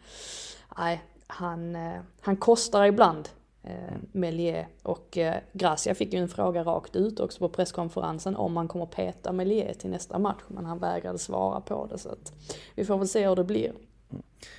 [0.79, 3.29] nej, han, eh, han kostar ibland
[3.63, 4.69] eh, Melier.
[4.83, 8.87] Och eh, Gracia fick ju en fråga rakt ut också på presskonferensen om man kommer
[8.87, 10.43] peta Melier till nästa match.
[10.49, 12.33] Men han vägrade svara på det så att
[12.75, 13.73] vi får väl se hur det blir.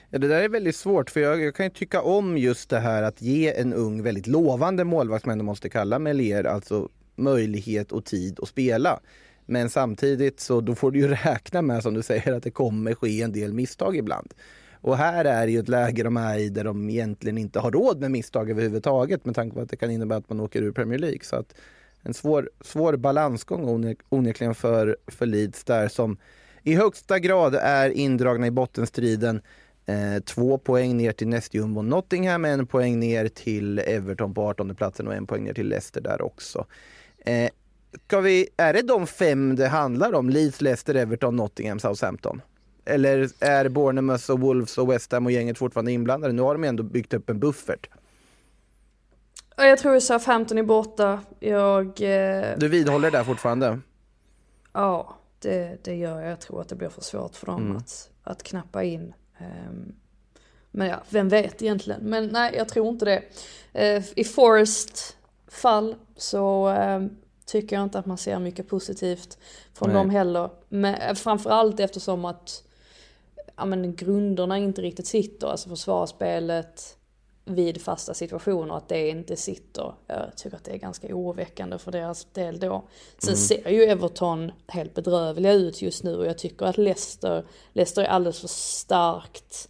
[0.09, 2.79] Ja, det där är väldigt svårt för jag, jag kan ju tycka om just det
[2.79, 7.91] här att ge en ung väldigt lovande målvakt, som ändå måste kalla Melier, alltså möjlighet
[7.91, 8.99] och tid att spela.
[9.45, 12.93] Men samtidigt så då får du ju räkna med som du säger att det kommer
[12.93, 14.33] ske en del misstag ibland.
[14.83, 17.99] Och här är ju ett läge de är i där de egentligen inte har råd
[17.99, 20.99] med misstag överhuvudtaget med tanke på att det kan innebära att man åker ur Premier
[20.99, 21.23] League.
[21.23, 21.55] Så att
[22.01, 26.17] en svår, svår balansgång onekligen för, för Leeds där som
[26.63, 29.41] i högsta grad är indragna i bottenstriden.
[29.85, 35.07] Eh, två poäng ner till nästjumbo Nottingham, en poäng ner till Everton på 18 platsen
[35.07, 36.65] och en poäng ner till Leicester där också.
[37.23, 37.49] Eh,
[38.07, 40.29] ska vi, är det de fem det handlar om?
[40.29, 42.41] Leeds, Leicester, Everton, Nottingham, Southampton?
[42.85, 46.33] Eller är Bournemouth och Wolves och West Ham och gänget fortfarande inblandade?
[46.33, 47.89] Nu har de ändå byggt upp en buffert.
[49.57, 51.19] Jag tror Southampton är borta.
[51.39, 51.85] Jag...
[51.87, 52.57] Eh...
[52.57, 53.79] Du vidhåller det där fortfarande?
[54.73, 56.31] Ja, det, det gör jag.
[56.31, 57.77] Jag tror att det blir för svårt för dem mm.
[57.77, 59.13] att, att knappa in.
[59.39, 59.95] Um,
[60.71, 62.01] men ja, vem vet egentligen.
[62.03, 63.23] Men nej, jag tror inte det.
[63.97, 65.17] Uh, I Forest
[65.53, 67.07] fall så uh,
[67.45, 69.37] tycker jag inte att man ser mycket positivt
[69.73, 69.97] från nej.
[69.97, 70.49] dem heller.
[70.69, 72.63] Men framförallt eftersom att
[73.55, 76.97] ja, men grunderna inte riktigt sitter, alltså försvarsspelet
[77.45, 79.93] vid fasta situationer, att det inte sitter.
[80.07, 82.83] Jag tycker att det är ganska oroväckande för deras del då.
[83.17, 83.37] Sen mm.
[83.37, 88.07] ser ju Everton helt bedrövliga ut just nu och jag tycker att Leicester, Leicester är
[88.07, 89.69] alldeles för starkt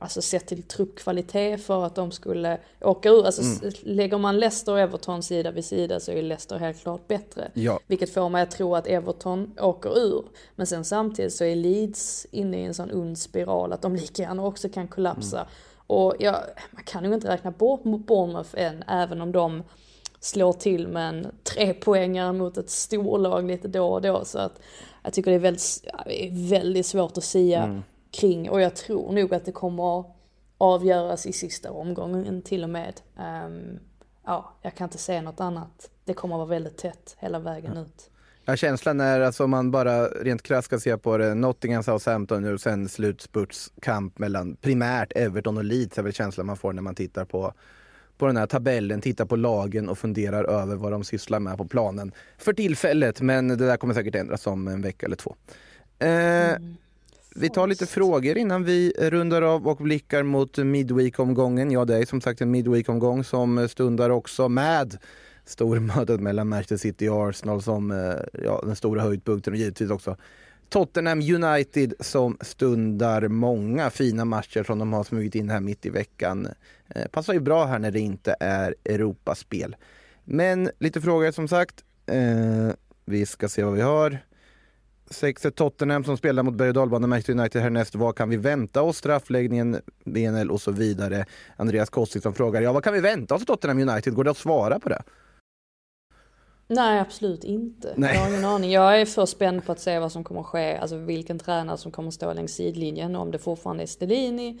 [0.00, 3.26] Alltså sett till truppkvalitet för att de skulle åka ur.
[3.26, 3.74] Alltså mm.
[3.82, 7.50] lägger man Leicester och Everton sida vid sida så är Leicester helt klart bättre.
[7.54, 7.80] Ja.
[7.86, 10.24] Vilket får mig att tro att Everton åker ur.
[10.56, 14.22] Men sen samtidigt så är Leeds inne i en sån ond spiral att de lika
[14.22, 15.38] gärna också kan kollapsa.
[15.38, 15.50] Mm.
[15.86, 19.62] Och ja, man kan ju inte räkna bort mot Bournemouth än, även om de
[20.20, 24.24] slår till med en tre poängare mot ett storlag lite då och då.
[24.24, 24.60] Så att
[25.02, 25.82] jag tycker det är väldigt,
[26.52, 30.04] väldigt svårt att säga mm kring och jag tror nog att det kommer
[30.58, 33.00] avgöras i sista omgången till och med.
[33.46, 33.78] Um,
[34.26, 35.90] ja, jag kan inte säga något annat.
[36.04, 37.80] Det kommer att vara väldigt tätt hela vägen ja.
[37.80, 38.10] ut.
[38.44, 42.54] Ja, känslan är alltså om man bara rent krasst ska se på det, Nottingham, Southampton
[42.54, 46.94] och sen slutspurtskamp mellan primärt Everton och Leeds är väl känslan man får när man
[46.94, 47.52] tittar på,
[48.18, 51.64] på den här tabellen, tittar på lagen och funderar över vad de sysslar med på
[51.64, 53.20] planen för tillfället.
[53.20, 55.34] Men det där kommer säkert ändras om en vecka eller två.
[55.98, 56.76] Eh, Mm.
[57.40, 61.70] Vi tar lite frågor innan vi rundar av och blickar mot Midweek-omgången.
[61.70, 64.98] Ja, det är som sagt en Midweek-omgång som stundar också med
[65.44, 70.16] stormötet mellan Manchester City och Arsenal som eh, ja, den stora höjdpunkten och givetvis också
[70.68, 75.90] Tottenham United som stundar många fina matcher som de har smugit in här mitt i
[75.90, 76.48] veckan.
[76.88, 79.76] Eh, passar ju bra här när det inte är Europaspel.
[80.24, 81.84] Men lite frågor som sagt.
[82.06, 82.74] Eh,
[83.04, 84.18] vi ska se vad vi har.
[85.10, 87.94] 6 Tottenham som spelar mot berg och Manchester United härnäst.
[87.94, 88.96] Vad kan vi vänta oss?
[88.96, 91.24] Straffläggningen, BNL och så vidare.
[91.56, 94.14] Andreas Kostik som frågar, ja vad kan vi vänta oss Tottenham United?
[94.14, 95.02] Går det att svara på det?
[96.68, 97.94] Nej, absolut inte.
[97.96, 98.14] Nej.
[98.14, 98.70] Jag har ingen aning.
[98.70, 101.76] Jag är för spänd på att se vad som kommer att ske, alltså vilken tränare
[101.76, 104.60] som kommer att stå längs sidlinjen, om det fortfarande är Stellini,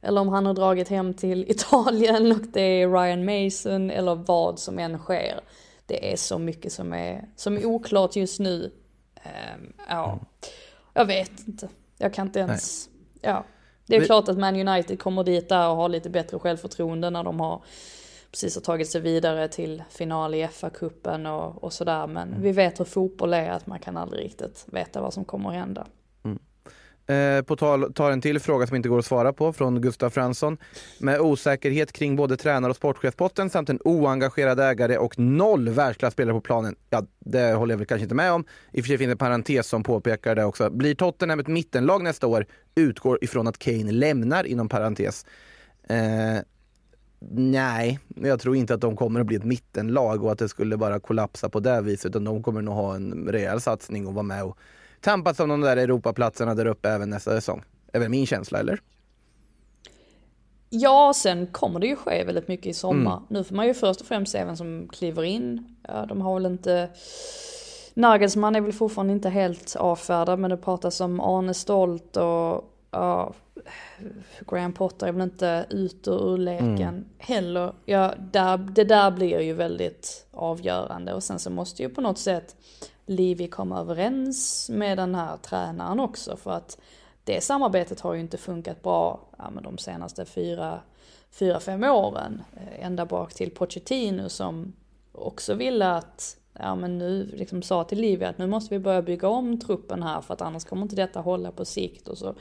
[0.00, 4.58] eller om han har dragit hem till Italien och det är Ryan Mason, eller vad
[4.58, 5.40] som än sker.
[5.86, 8.72] Det är så mycket som är, som är oklart just nu.
[9.24, 10.18] Ehm, ja,
[10.94, 11.68] jag vet inte.
[11.98, 12.88] Jag kan inte ens,
[13.20, 13.44] ja.
[13.86, 17.10] Det är Vi- klart att Man United kommer dit där och har lite bättre självförtroende
[17.10, 17.62] när de har
[18.30, 22.06] precis har tagit sig vidare till final i FA-cupen och, och sådär.
[22.06, 25.48] Men vi vet hur fotboll är, att man kan aldrig riktigt veta vad som kommer
[25.48, 25.86] att hända.
[27.06, 30.10] Eh, på tal tar en till fråga som inte går att svara på från Gustav
[30.10, 30.56] Fransson.
[30.98, 36.40] Med osäkerhet kring både tränare och sportchefspotten samt en oengagerad ägare och noll världsklasspelare på
[36.40, 36.76] planen.
[36.90, 38.44] Ja, det håller jag väl kanske inte med om.
[38.72, 40.70] I och för sig finns det en parentes som påpekar det också.
[40.70, 42.46] Blir Tottenham ett mittenlag nästa år?
[42.74, 45.26] Utgår ifrån att Kane lämnar inom parentes.
[45.88, 46.42] Eh,
[47.30, 50.76] nej, jag tror inte att de kommer att bli ett mittenlag och att det skulle
[50.76, 52.06] bara kollapsa på det viset.
[52.06, 54.58] Utan de kommer nog ha en rejäl satsning och vara med och
[55.04, 57.62] tampas om de där Europaplatserna där uppe även nästa säsong.
[57.92, 58.80] är väl min känsla, eller?
[60.70, 63.22] Ja, sen kommer det ju ske väldigt mycket i sommar.
[63.28, 65.76] Nu får man ju först och främst se vem som kliver in.
[65.88, 66.88] Ja, de har väl inte...
[67.94, 73.32] Nagelsmann är väl fortfarande inte helt avfärdad, men det pratas om Arne Stolt och ja,
[74.46, 77.72] Graham Potter är väl inte ute ur leken heller.
[77.84, 82.18] Ja, där, det där blir ju väldigt avgörande och sen så måste ju på något
[82.18, 82.56] sätt
[83.06, 86.78] Livi komma överens med den här tränaren också för att
[87.24, 90.80] det samarbetet har ju inte funkat bra ja, men de senaste fyra,
[91.30, 92.42] fyra, fem åren.
[92.56, 94.72] Eh, Ända bak till Pochettino som
[95.12, 99.02] också ville att, ja men nu liksom sa till Livia att nu måste vi börja
[99.02, 102.08] bygga om truppen här för att annars kommer inte detta hålla på sikt.
[102.08, 102.34] Och så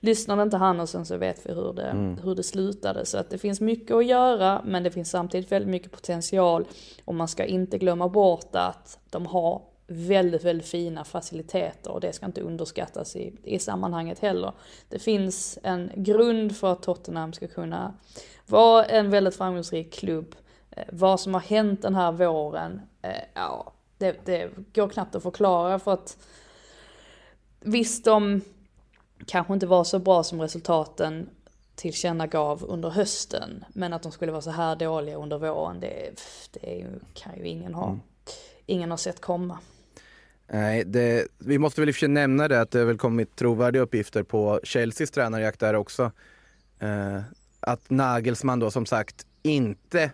[0.00, 3.06] lyssnade inte han och sen så vet vi hur det, hur det slutade.
[3.06, 6.64] Så att det finns mycket att göra men det finns samtidigt väldigt mycket potential.
[7.04, 12.12] Och man ska inte glömma bort att de har väldigt, väldigt fina faciliteter och det
[12.12, 14.52] ska inte underskattas i, i sammanhanget heller.
[14.88, 17.94] Det finns en grund för att Tottenham ska kunna
[18.46, 20.36] vara en väldigt framgångsrik klubb.
[20.70, 25.22] Eh, vad som har hänt den här våren, eh, ja, det, det går knappt att
[25.22, 26.18] förklara för att
[27.60, 28.40] visst, de
[29.26, 31.30] kanske inte var så bra som resultaten
[31.74, 36.20] tillkännagav under hösten, men att de skulle vara så här dåliga under våren, det,
[36.52, 37.98] det kan ju ingen ha,
[38.66, 39.58] ingen har sett komma.
[40.52, 42.98] Nej, det, vi måste väl i och för sig nämna det att det har väl
[42.98, 46.12] kommit trovärdiga uppgifter på Chelseas tränarjakt där också.
[46.80, 47.20] Eh,
[47.60, 50.10] att Nagelsmann då som sagt inte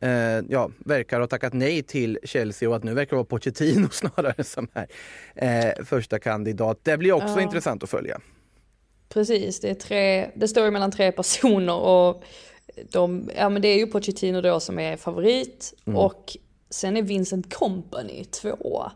[0.00, 0.10] eh,
[0.48, 4.44] ja, verkar ha tackat nej till Chelsea och att nu verkar det vara Pochettino snarare
[4.44, 4.86] som är
[5.78, 6.78] eh, första kandidat.
[6.82, 7.40] Det blir också Ja.
[7.40, 8.20] intressant att följa.
[9.08, 12.22] Precis, det, är tre, det står ju mellan tre personer och
[12.92, 16.36] de, ja men det är ju Pochettino då som är favorit och
[16.70, 18.92] sen är Vincent Company tvåa.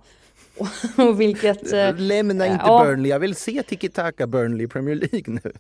[0.99, 1.73] Och, vilket...
[1.73, 2.85] eh, Lämna inte ja.
[2.85, 5.53] Burnley, jag vill se tiki-taka Burnley i Premier League nu.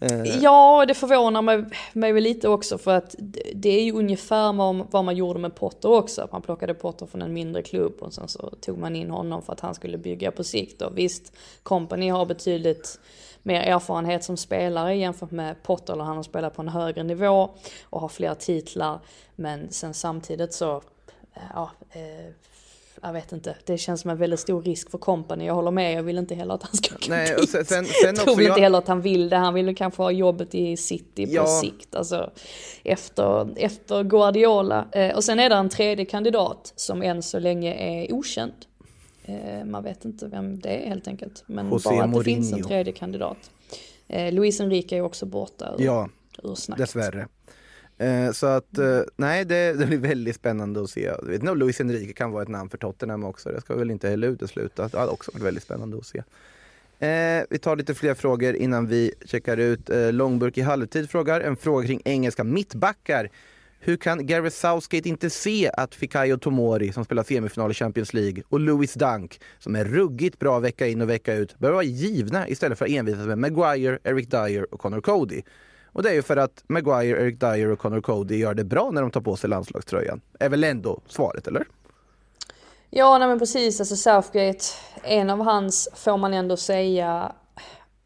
[0.00, 3.14] Eh, Ja, det förvånar mig, mig lite också för att
[3.54, 6.22] det- är ju ungefär vad, vad man gjorde med Potter också.
[6.22, 9.42] Att man plockade Potter från en mindre klubb och sen så tog man in honom
[9.42, 10.82] för att han skulle bygga på sikt.
[10.82, 13.00] Och visst, Company har betydligt
[13.42, 17.50] mer erfarenhet som spelare jämfört med Potter, eller han har spelat på en högre nivå
[17.90, 19.00] och har fler titlar.
[19.36, 20.82] Men sen samtidigt så,
[21.54, 22.32] ja, eh,
[23.02, 25.44] jag vet inte, det känns som en väldigt stor risk för Company.
[25.46, 27.50] Jag håller med, jag vill inte heller att han ska gå Nej, dit.
[27.50, 29.36] sen- sen- jag tror inte jag- heller att han vill det.
[29.36, 31.46] Han vill kanske ha jobbet i City på Ja.
[31.46, 31.94] sikt.
[31.94, 32.30] Alltså
[32.84, 34.86] efter, efter Guardiola.
[34.92, 38.52] Eh, och sen är det en tredje kandidat som än så länge är okänd.
[39.24, 41.44] Eh, man vet inte vem det är helt enkelt.
[41.46, 42.68] Men José bara att det finns en Mourinho.
[42.68, 43.36] tredje kandidat.
[44.08, 46.08] Eh, Luis Enrique är också borta ur, ja,
[46.42, 46.82] ur snacket.
[46.86, 47.28] dessvärre.
[48.02, 51.02] Eh, så att eh, nej, det, det blir väldigt spännande att se.
[51.02, 53.48] Jag vet inte Luis Enrique kan vara ett namn för Tottenham också.
[53.48, 54.88] Det ska väl inte heller utesluta.
[54.88, 56.22] Det hade också varit väldigt spännande att se.
[57.06, 59.90] Eh, vi tar lite fler frågor innan vi checkar ut.
[59.90, 63.30] Eh, Långburk i halvtid frågar en fråga kring engelska mittbackar.
[63.80, 68.42] Hur kan Gareth Southgate inte se att Fikayo Tomori som spelar semifinal i Champions League
[68.48, 72.48] och Louis Dunk som är ruggigt bra vecka in och vecka ut bör vara givna
[72.48, 75.42] istället för att envisas med Maguire, Eric Dyer och Connor Cody?
[75.92, 78.90] Och det är ju för att Maguire, Eric Dyer och Connor Cody gör det bra
[78.90, 80.20] när de tar på sig landslagströjan.
[80.40, 81.66] Är väl ändå svaret, eller?
[82.90, 83.80] Ja, nej men precis.
[83.80, 84.64] Alltså Southgate,
[85.02, 87.32] en av hans, får man ändå säga,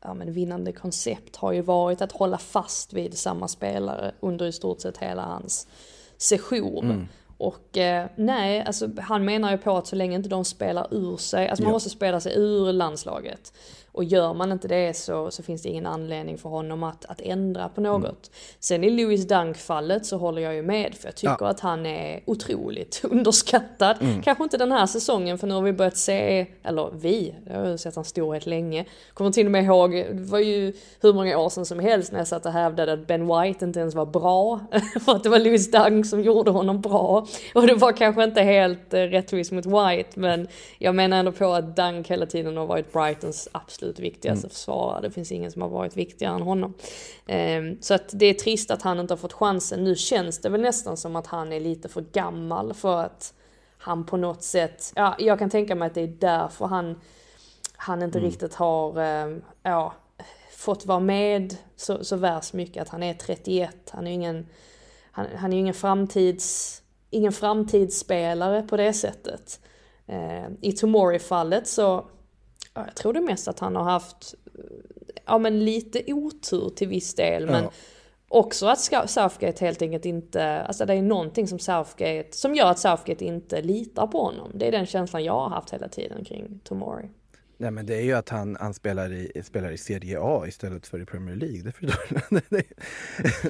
[0.03, 4.53] ja, men vinnande koncept har ju varit att hålla fast vid samma spelare under i
[4.53, 5.69] stort sett hela hans
[6.17, 6.85] session.
[6.85, 7.07] Mm.
[7.39, 11.17] Och eh, nej, alltså han menar ju på att så länge inte de spelar ur
[11.17, 13.53] sig, alltså man måste spela sig ur landslaget.
[13.97, 17.21] Och gör man inte det så, så finns det ingen anledning för honom att, att
[17.21, 18.05] ändra på något.
[18.05, 18.17] Mm.
[18.61, 21.49] Sen i Louis Dunk-fallet så håller jag ju med för jag tycker ja.
[21.49, 23.97] att han är otroligt underskattad.
[24.01, 24.23] Mm.
[24.23, 27.69] Kanske inte den här säsongen för nu har vi börjat se, eller vi, jag har
[27.69, 28.85] ju sett hans storhet länge.
[29.15, 32.19] Kommer till och med ihåg, det var ju hur många år sedan som helst när
[32.19, 34.61] jag satt och hävdade att Ben White inte ens var bra.
[35.05, 37.27] för att det var Louis Dunk som gjorde honom bra.
[37.55, 41.53] Och det var kanske inte helt eh, rättvist mot White men jag menar ändå på
[41.53, 44.51] att Dunk hela tiden har varit Brightons absolut absolut viktigaste mm.
[44.51, 45.01] försvarare.
[45.01, 46.75] Det finns ingen som har varit viktigare än honom.
[47.29, 49.85] Um, så att det är trist att han inte har fått chansen.
[49.85, 53.35] Nu känns det väl nästan som att han är lite för gammal för att
[53.79, 57.01] han på något sätt, ja jag kan tänka mig att det är därför han,
[57.77, 58.31] han inte mm.
[58.31, 59.95] riktigt har, um, ja,
[60.51, 62.83] fått vara med så, så värst mycket.
[62.83, 64.47] Att han är 31, han är ju ingen,
[65.13, 69.61] han, han är ingen framtids, ingen framtidsspelare på det sättet.
[70.09, 72.05] Uh, I Tomori-fallet så
[72.87, 74.35] jag tror det mest att han har haft,
[75.25, 77.47] ja men lite otur till viss del.
[77.47, 77.71] Men ja.
[78.29, 82.79] också att Southgate helt enkelt inte, alltså det är någonting som Southgate, som gör att
[82.79, 84.51] Southgate inte litar på honom.
[84.55, 87.09] Det är den känslan jag har haft hela tiden kring Tomori.
[87.59, 90.87] Nej men det är ju att han, han spelar, i, spelar i Serie A istället
[90.87, 91.63] för i Premier League.
[91.63, 92.41] Det förstår du?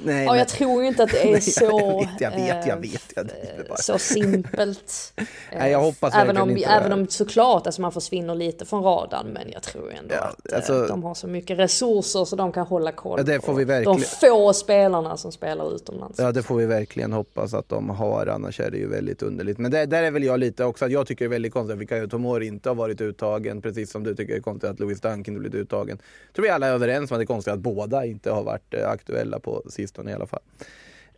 [0.03, 2.07] nej, ja, jag tror ju inte att det är nej, så...
[2.21, 3.33] Jag vet, jag vet, jag vet.
[3.57, 5.13] Jag eh, så simpelt.
[5.53, 9.27] nej, jag hoppas även om, inte även om såklart alltså man försvinner lite från radarn.
[9.27, 12.53] Men jag tror ändå ja, att eh, alltså, de har så mycket resurser så de
[12.53, 13.99] kan hålla koll ja, det får vi verkligen.
[13.99, 16.19] de få spelarna som spelar utomlands.
[16.19, 18.27] Ja, det får vi verkligen hoppas att de har.
[18.27, 19.59] Annars är det ju väldigt underligt.
[19.59, 21.75] Men det, där är väl jag lite också att jag tycker det är väldigt konstigt
[21.75, 23.63] att Fikayo Tomori inte har varit uttagen.
[23.63, 25.99] Precis som du tycker är konstigt att Louis Dunk inte blivit uttagen.
[26.27, 28.43] Jag tror vi alla är överens om att det är konstigt att båda inte har
[28.43, 30.43] varit eh, aktuella på sistone i alla fall.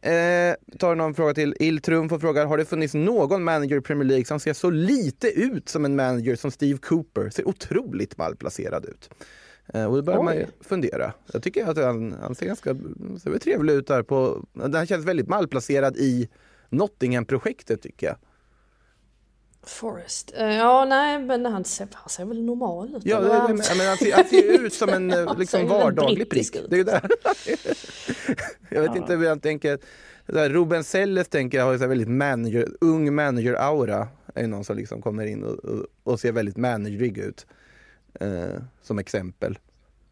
[0.00, 1.54] Eh, tar någon fråga till.
[1.60, 5.28] Iltrum får frågar, har det funnits någon manager i Premier League som ser så lite
[5.28, 7.30] ut som en manager som Steve Cooper?
[7.30, 9.10] Ser otroligt malplacerad ut.
[9.74, 10.24] Eh, och då börjar Oj.
[10.24, 11.12] man ju fundera.
[11.32, 12.76] Jag tycker att han, han ser ganska
[13.22, 14.02] ser trevlig ut där.
[14.02, 16.28] På, han känns väldigt malplacerad i
[16.68, 18.16] Nottingham-projektet tycker jag.
[19.68, 20.34] Forrest.
[20.38, 23.02] Uh, ja, nej, men han ser, han ser väl normal ut?
[23.04, 25.08] Ja, det, men, men han, ser, han ser ut som en
[25.38, 26.56] liksom, vardaglig prick.
[26.70, 27.00] Det är det.
[28.70, 28.96] jag vet ja.
[28.96, 29.78] inte hur han tänker.
[30.26, 34.08] Ruben Selles tänker jag har en väldigt manager, ung manager-aura.
[34.34, 37.46] är någon som liksom kommer in och, och, och ser väldigt managerig ut.
[38.22, 39.54] Uh, som exempel.
[39.54, 39.60] Det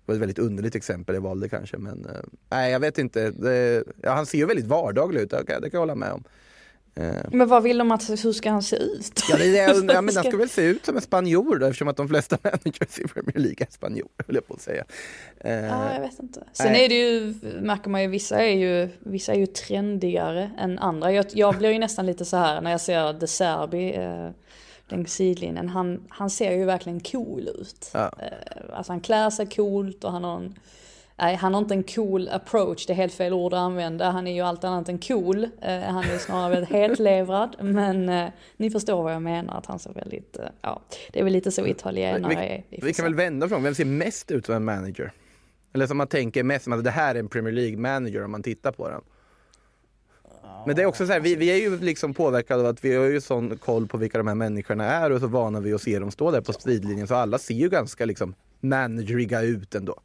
[0.07, 1.79] var ett väldigt underligt exempel jag valde kanske.
[1.79, 2.13] Men uh,
[2.51, 3.31] nej, jag vet inte.
[3.31, 6.13] Det, ja, han ser ju väldigt vardaglig ut, det kan, det kan jag hålla med
[6.13, 6.25] om.
[6.97, 7.23] Eh.
[7.31, 9.23] Men vad vill de att, hur ska han se ut?
[9.31, 11.89] Ja, det är undrar, men han ska väl se ut som en spanjor då, eftersom
[11.89, 14.85] att de flesta managers i Premier League är spanjorer, höll jag på att säga.
[15.45, 16.45] Uh, ja, jag vet inte.
[16.53, 16.85] Sen nej.
[16.85, 21.13] är det ju, märker man ju, vissa är ju, vissa är ju trendigare än andra.
[21.13, 24.31] Jag, jag blir ju nästan lite så här när jag ser De Serbi, uh,
[24.89, 27.91] längs sidlinjen, han, han ser ju verkligen cool ut.
[27.93, 28.05] Ja.
[28.05, 30.55] Uh, alltså han klär sig coolt och han har en
[31.19, 34.11] Nej, han har inte en cool approach, det är helt fel ord att använda.
[34.11, 35.45] Han är ju allt annat än cool.
[35.45, 37.57] Eh, han är snarare väldigt hellevrad.
[37.61, 41.25] Men eh, ni förstår vad jag menar, att han ser väldigt, eh, ja, det är
[41.25, 42.65] väl lite så italienare är.
[42.71, 45.13] Vi, vi kan väl vända från, vem ser mest ut som en manager?
[45.73, 48.31] Eller som man tänker mest som att det här är en Premier League manager om
[48.31, 49.01] man tittar på den.
[50.67, 52.97] Men det är också så här, vi, vi är ju liksom påverkade av att vi
[52.97, 55.83] har ju sån koll på vilka de här människorna är och så vana vid att
[55.83, 60.01] se dem stå där på sidlinjen så alla ser ju ganska liksom manageriga ut ändå.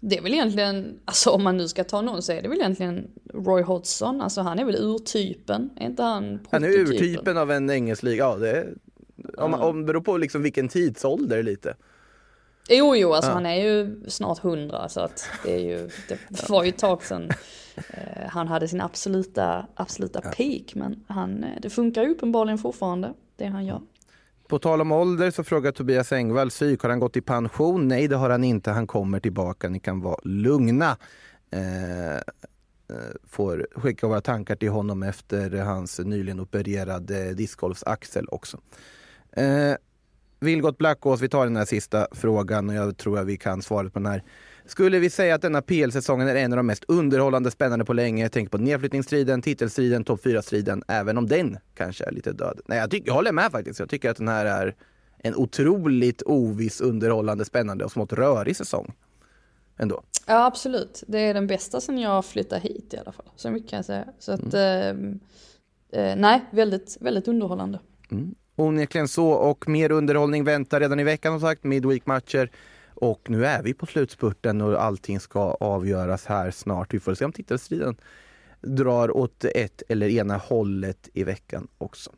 [0.00, 2.58] Det är väl egentligen, alltså om man nu ska ta någon så är det väl
[2.58, 7.50] egentligen Roy Hodgson, alltså han är väl urtypen, är inte han Han är urtypen av
[7.50, 8.74] en engelsk liga, ja det är,
[9.38, 9.66] om, mm.
[9.66, 11.76] om beror på liksom vilken tidsålder lite.
[12.68, 13.34] Jo, jo, alltså ja.
[13.34, 17.02] han är ju snart hundra så att det är ju, det var ju ett tag
[17.02, 17.30] sedan
[17.76, 20.30] eh, han hade sin absoluta, absoluta ja.
[20.30, 23.80] peak, men han, eh, det funkar ju uppenbarligen fortfarande, det han gör.
[24.48, 27.88] På tal om ålder så frågar Tobias Engvall, psyk, har han gått i pension?
[27.88, 28.70] Nej, det har han inte.
[28.70, 29.68] Han kommer tillbaka.
[29.68, 30.96] Ni kan vara lugna.
[31.50, 32.20] Eh, eh,
[33.28, 38.60] får skicka våra tankar till honom efter hans nyligen opererade discgolfsaxel också.
[39.32, 39.74] Eh,
[40.40, 43.92] Vilgot Blackås, vi tar den här sista frågan och jag tror att vi kan svaret
[43.92, 44.22] på den här.
[44.66, 48.28] Skulle vi säga att denna PL-säsongen är en av de mest underhållande spännande på länge?
[48.28, 52.60] Tänk på nedflyttningsstriden, titelstriden, topp 4-striden, även om den kanske är lite död.
[52.66, 53.80] Nej, jag, tycker, jag håller med faktiskt.
[53.80, 54.74] Jag tycker att den här är
[55.18, 58.94] en otroligt oviss, underhållande, spännande och smått rörig säsong.
[59.78, 60.02] Ändå.
[60.26, 63.26] Ja absolut, det är den bästa sen jag flyttade hit i alla fall.
[63.36, 64.04] Så mycket kan jag säga.
[64.18, 65.20] Så att, mm.
[65.92, 67.78] eh, nej, väldigt, väldigt underhållande.
[68.10, 68.34] Mm.
[68.56, 72.50] Onekligen så och mer underhållning väntar redan i veckan som sagt, midweek-matcher.
[72.96, 76.94] Och nu är vi på slutspurten och allting ska avgöras här snart.
[76.94, 77.96] Vi får se om titelstriden
[78.60, 82.12] drar åt ett eller ena hållet i veckan också.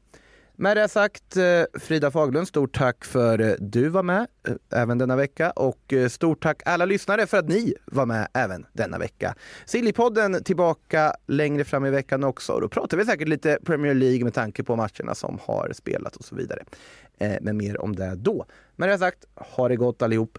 [0.60, 4.98] Med det sagt, eh, Frida Faglund, stort tack för att du var med eh, även
[4.98, 9.34] denna vecka och stort tack alla lyssnare för att ni var med även denna vecka.
[9.66, 14.24] Sillypodden tillbaka längre fram i veckan också och då pratar vi säkert lite Premier League
[14.24, 16.64] med tanke på matcherna som har spelat och så vidare.
[17.40, 18.46] Men mer om det då.
[18.76, 20.38] Med det sagt, ha det gott allihop.